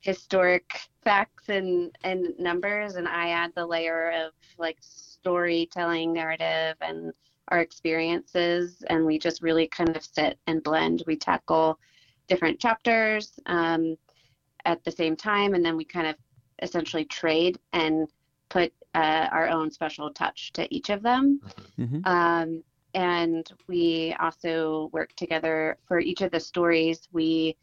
historic 0.00 0.80
facts 1.04 1.48
and 1.48 1.96
and 2.04 2.28
numbers, 2.38 2.96
and 2.96 3.06
I 3.06 3.30
add 3.30 3.52
the 3.54 3.66
layer 3.66 4.10
of 4.12 4.32
like 4.58 4.78
storytelling, 4.80 6.12
narrative, 6.12 6.76
and 6.80 7.12
our 7.48 7.60
experiences, 7.60 8.82
and 8.88 9.04
we 9.04 9.18
just 9.18 9.42
really 9.42 9.68
kind 9.68 9.94
of 9.94 10.02
sit 10.02 10.38
and 10.46 10.62
blend. 10.62 11.02
We 11.06 11.16
tackle 11.16 11.78
different 12.28 12.60
chapters 12.60 13.38
um, 13.44 13.96
at 14.64 14.82
the 14.84 14.90
same 14.90 15.16
time, 15.16 15.52
and 15.52 15.62
then 15.62 15.76
we 15.76 15.84
kind 15.84 16.06
of 16.06 16.16
essentially 16.62 17.04
trade 17.04 17.58
and 17.72 18.08
put 18.48 18.72
uh, 18.94 19.28
our 19.32 19.48
own 19.48 19.70
special 19.70 20.10
touch 20.12 20.52
to 20.52 20.72
each 20.74 20.90
of 20.90 21.02
them. 21.02 21.40
Mm-hmm. 21.78 22.00
Um, 22.04 22.62
and 22.94 23.50
we 23.68 24.14
also 24.20 24.90
work 24.92 25.14
together 25.16 25.78
for 25.86 25.98
each 25.98 26.20
of 26.20 26.30
the 26.30 26.40
stories. 26.40 27.08
We 27.12 27.56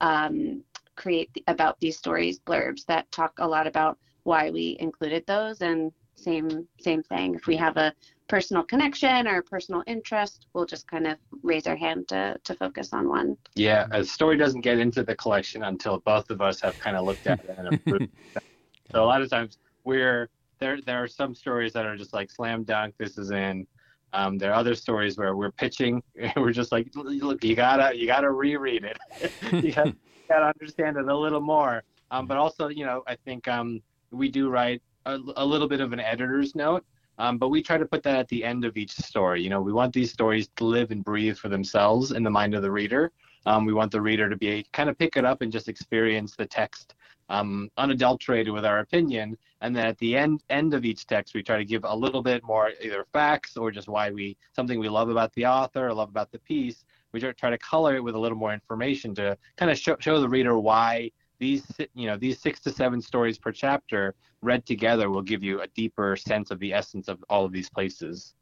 um, 0.00 0.62
create 0.94 1.32
the, 1.34 1.42
about 1.48 1.78
these 1.80 1.98
stories 1.98 2.38
blurbs 2.38 2.86
that 2.86 3.10
talk 3.10 3.32
a 3.38 3.46
lot 3.46 3.66
about 3.66 3.98
why 4.22 4.50
we 4.50 4.76
included 4.80 5.24
those. 5.26 5.60
And 5.60 5.92
same 6.14 6.66
same 6.80 7.02
thing. 7.02 7.34
If 7.34 7.46
we 7.46 7.56
have 7.56 7.76
a 7.76 7.92
personal 8.28 8.62
connection 8.62 9.26
or 9.28 9.42
personal 9.42 9.82
interest, 9.86 10.46
we'll 10.52 10.66
just 10.66 10.88
kind 10.88 11.06
of 11.06 11.18
raise 11.42 11.66
our 11.66 11.76
hand 11.76 12.08
to 12.08 12.36
to 12.44 12.54
focus 12.54 12.92
on 12.92 13.08
one. 13.08 13.36
Yeah, 13.54 13.86
a 13.90 14.04
story 14.04 14.36
doesn't 14.36 14.62
get 14.62 14.78
into 14.78 15.02
the 15.02 15.14
collection 15.14 15.62
until 15.64 15.98
both 16.00 16.30
of 16.30 16.40
us 16.40 16.60
have 16.60 16.78
kind 16.78 16.96
of 16.96 17.04
looked 17.04 17.26
at 17.26 17.40
it 17.40 17.54
and 17.56 17.74
approved. 17.74 18.08
so 18.92 19.04
a 19.04 19.06
lot 19.06 19.22
of 19.22 19.30
times 19.30 19.58
we're 19.84 20.28
there. 20.58 20.78
There 20.84 21.02
are 21.02 21.08
some 21.08 21.34
stories 21.34 21.72
that 21.74 21.86
are 21.86 21.96
just 21.96 22.12
like 22.12 22.30
slam 22.30 22.64
dunk. 22.64 22.94
This 22.98 23.18
is 23.18 23.30
in. 23.30 23.66
Um, 24.12 24.38
there 24.38 24.50
are 24.50 24.54
other 24.54 24.74
stories 24.74 25.18
where 25.18 25.36
we're 25.36 25.52
pitching. 25.52 26.02
And 26.18 26.32
we're 26.36 26.52
just 26.52 26.72
like, 26.72 26.88
look, 26.94 27.44
you 27.44 27.54
gotta, 27.54 27.96
you 27.96 28.06
gotta 28.06 28.30
reread 28.30 28.84
it. 28.84 29.32
you, 29.52 29.72
gotta, 29.72 29.90
you 29.90 29.96
gotta 30.28 30.52
understand 30.58 30.96
it 30.96 31.06
a 31.06 31.16
little 31.16 31.40
more. 31.40 31.82
Um, 32.10 32.26
but 32.26 32.36
also, 32.36 32.68
you 32.68 32.86
know, 32.86 33.02
I 33.06 33.16
think 33.16 33.46
um, 33.48 33.82
we 34.10 34.30
do 34.30 34.48
write 34.48 34.82
a, 35.04 35.18
a 35.36 35.44
little 35.44 35.68
bit 35.68 35.80
of 35.80 35.92
an 35.92 36.00
editor's 36.00 36.54
note. 36.54 36.84
Um, 37.18 37.38
but 37.38 37.48
we 37.48 37.62
try 37.62 37.78
to 37.78 37.86
put 37.86 38.02
that 38.02 38.18
at 38.18 38.28
the 38.28 38.44
end 38.44 38.64
of 38.64 38.76
each 38.76 38.92
story. 38.92 39.42
You 39.42 39.50
know, 39.50 39.60
we 39.60 39.72
want 39.72 39.92
these 39.92 40.12
stories 40.12 40.48
to 40.56 40.64
live 40.64 40.90
and 40.90 41.02
breathe 41.02 41.36
for 41.36 41.48
themselves 41.48 42.12
in 42.12 42.22
the 42.22 42.30
mind 42.30 42.54
of 42.54 42.62
the 42.62 42.70
reader. 42.70 43.12
Um, 43.46 43.64
we 43.64 43.72
want 43.72 43.92
the 43.92 44.00
reader 44.00 44.28
to 44.28 44.36
be 44.36 44.66
kind 44.72 44.90
of 44.90 44.98
pick 44.98 45.16
it 45.16 45.24
up 45.24 45.40
and 45.40 45.52
just 45.52 45.68
experience 45.68 46.34
the 46.34 46.46
text 46.46 46.94
um, 47.28 47.70
unadulterated 47.76 48.52
with 48.52 48.64
our 48.64 48.80
opinion. 48.80 49.36
And 49.60 49.74
then 49.74 49.86
at 49.86 49.98
the 49.98 50.16
end 50.16 50.42
end 50.50 50.74
of 50.74 50.84
each 50.84 51.06
text, 51.06 51.34
we 51.34 51.42
try 51.42 51.58
to 51.58 51.64
give 51.64 51.84
a 51.84 51.96
little 51.96 52.22
bit 52.22 52.44
more 52.44 52.72
either 52.82 53.06
facts 53.12 53.56
or 53.56 53.70
just 53.70 53.88
why 53.88 54.10
we 54.10 54.36
something 54.54 54.78
we 54.78 54.88
love 54.88 55.08
about 55.08 55.32
the 55.34 55.46
author 55.46 55.88
or 55.88 55.94
love 55.94 56.08
about 56.08 56.30
the 56.30 56.38
piece. 56.40 56.84
We 57.12 57.20
try 57.20 57.50
to 57.50 57.58
color 57.58 57.96
it 57.96 58.04
with 58.04 58.14
a 58.14 58.18
little 58.18 58.36
more 58.36 58.52
information 58.52 59.14
to 59.14 59.38
kind 59.56 59.70
of 59.70 59.78
show, 59.78 59.96
show 60.00 60.20
the 60.20 60.28
reader 60.28 60.58
why 60.58 61.10
these 61.38 61.64
you 61.94 62.06
know 62.06 62.16
these 62.16 62.38
six 62.38 62.60
to 62.60 62.70
seven 62.70 63.00
stories 63.00 63.38
per 63.38 63.52
chapter 63.52 64.14
read 64.42 64.64
together 64.66 65.10
will 65.10 65.22
give 65.22 65.42
you 65.42 65.60
a 65.62 65.66
deeper 65.68 66.16
sense 66.16 66.50
of 66.50 66.58
the 66.58 66.72
essence 66.72 67.08
of 67.08 67.22
all 67.28 67.44
of 67.44 67.52
these 67.52 67.68
places. 67.70 68.34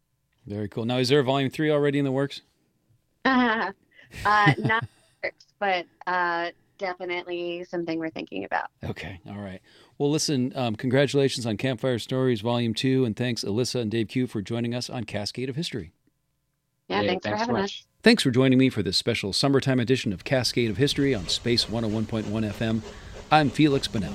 Very 0.47 0.69
cool. 0.69 0.85
Now, 0.85 0.99
is 0.99 1.09
there 1.09 1.21
a 1.21 1.25
volume 1.25 1.51
three 1.51 1.71
already 1.71 1.99
in 1.99 2.05
the 2.05 2.13
works? 2.13 2.43
uh, 3.25 3.73
not 4.59 4.85
works, 5.23 5.47
but 5.59 5.87
uh, 6.07 6.51
definitely 6.79 7.65
something 7.65 7.99
we're 7.99 8.11
thinking 8.11 8.45
about. 8.45 8.67
Okay. 8.85 9.21
All 9.27 9.39
right. 9.39 9.61
Well, 9.99 10.11
listen. 10.11 10.53
Um, 10.55 10.77
congratulations 10.77 11.47
on 11.47 11.57
Campfire 11.57 11.99
Stories 11.99 12.41
Volume 12.43 12.75
Two, 12.75 13.05
and 13.05 13.17
thanks 13.17 13.43
Ilyssa 13.45 13.81
and 13.81 13.91
Dave 13.91 14.09
Kyu 14.09 14.27
for 14.27 14.43
joining 14.43 14.75
us 14.75 14.91
on 14.91 15.05
Cascade 15.05 15.49
of 15.49 15.57
History. 15.57 15.93
Yeah, 16.89 17.01
Yeah, 17.01 17.09
thanks, 17.09 17.25
for 17.25 17.31
thanks 17.31 17.41
so 17.41 17.47
having 17.47 17.63
much. 17.63 17.71
us. 17.81 17.87
Thanks 18.05 18.23
for 18.23 18.31
joining 18.31 18.59
me 18.59 18.69
for 18.69 18.83
this 18.83 18.99
special 18.99 19.33
summertime 19.33 19.81
edition 19.81 20.13
of 20.13 20.25
Cascade 20.25 20.69
of 20.69 20.77
History 20.77 21.15
on 21.15 21.27
Space 21.27 21.65
101.1 21.65 22.25
FM. 22.25 22.83
I'm 23.31 23.51
Feliks 23.51 23.89
Banel. 23.89 24.13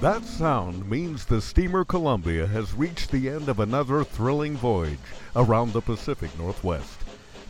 That 0.00 0.24
sound 0.24 0.90
means 0.90 1.24
the 1.24 1.40
steamer 1.40 1.84
Columbia 1.84 2.48
has 2.48 2.74
reached 2.74 3.12
the 3.12 3.28
end 3.28 3.48
of 3.48 3.60
another 3.60 4.02
thrilling 4.02 4.56
voyage 4.56 4.98
around 5.36 5.72
the 5.72 5.80
Pacific 5.80 6.36
Northwest. 6.36 6.98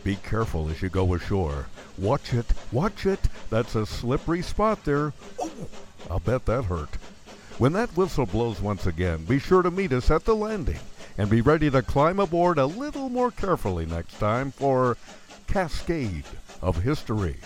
Be 0.03 0.17
careful 0.17 0.69
as 0.69 0.83
you 0.83 0.89
go 0.89 1.15
ashore. 1.15 1.65
Watch 1.97 2.35
it, 2.35 2.53
watch 2.71 3.07
it. 3.07 3.21
That's 3.49 3.73
a 3.73 3.87
slippery 3.87 4.43
spot 4.43 4.85
there. 4.85 5.11
Oh, 5.39 5.49
I'll 6.07 6.19
bet 6.19 6.45
that 6.45 6.65
hurt. 6.65 6.97
When 7.57 7.73
that 7.73 7.97
whistle 7.97 8.27
blows 8.27 8.61
once 8.61 8.85
again, 8.85 9.25
be 9.25 9.39
sure 9.39 9.63
to 9.63 9.71
meet 9.71 9.91
us 9.91 10.11
at 10.11 10.23
the 10.23 10.35
landing 10.35 10.77
and 11.17 11.29
be 11.29 11.41
ready 11.41 11.69
to 11.69 11.81
climb 11.81 12.19
aboard 12.19 12.57
a 12.57 12.65
little 12.65 13.09
more 13.09 13.31
carefully 13.31 13.85
next 13.85 14.19
time 14.19 14.51
for 14.51 14.97
Cascade 15.47 16.25
of 16.61 16.77
History. 16.83 17.37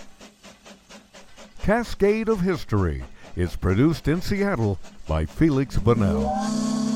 Cascade 1.61 2.29
of 2.29 2.41
History 2.41 3.03
is 3.35 3.55
produced 3.55 4.07
in 4.07 4.21
Seattle 4.21 4.79
by 5.07 5.25
Feliks 5.25 5.77
Banel. 5.77 6.94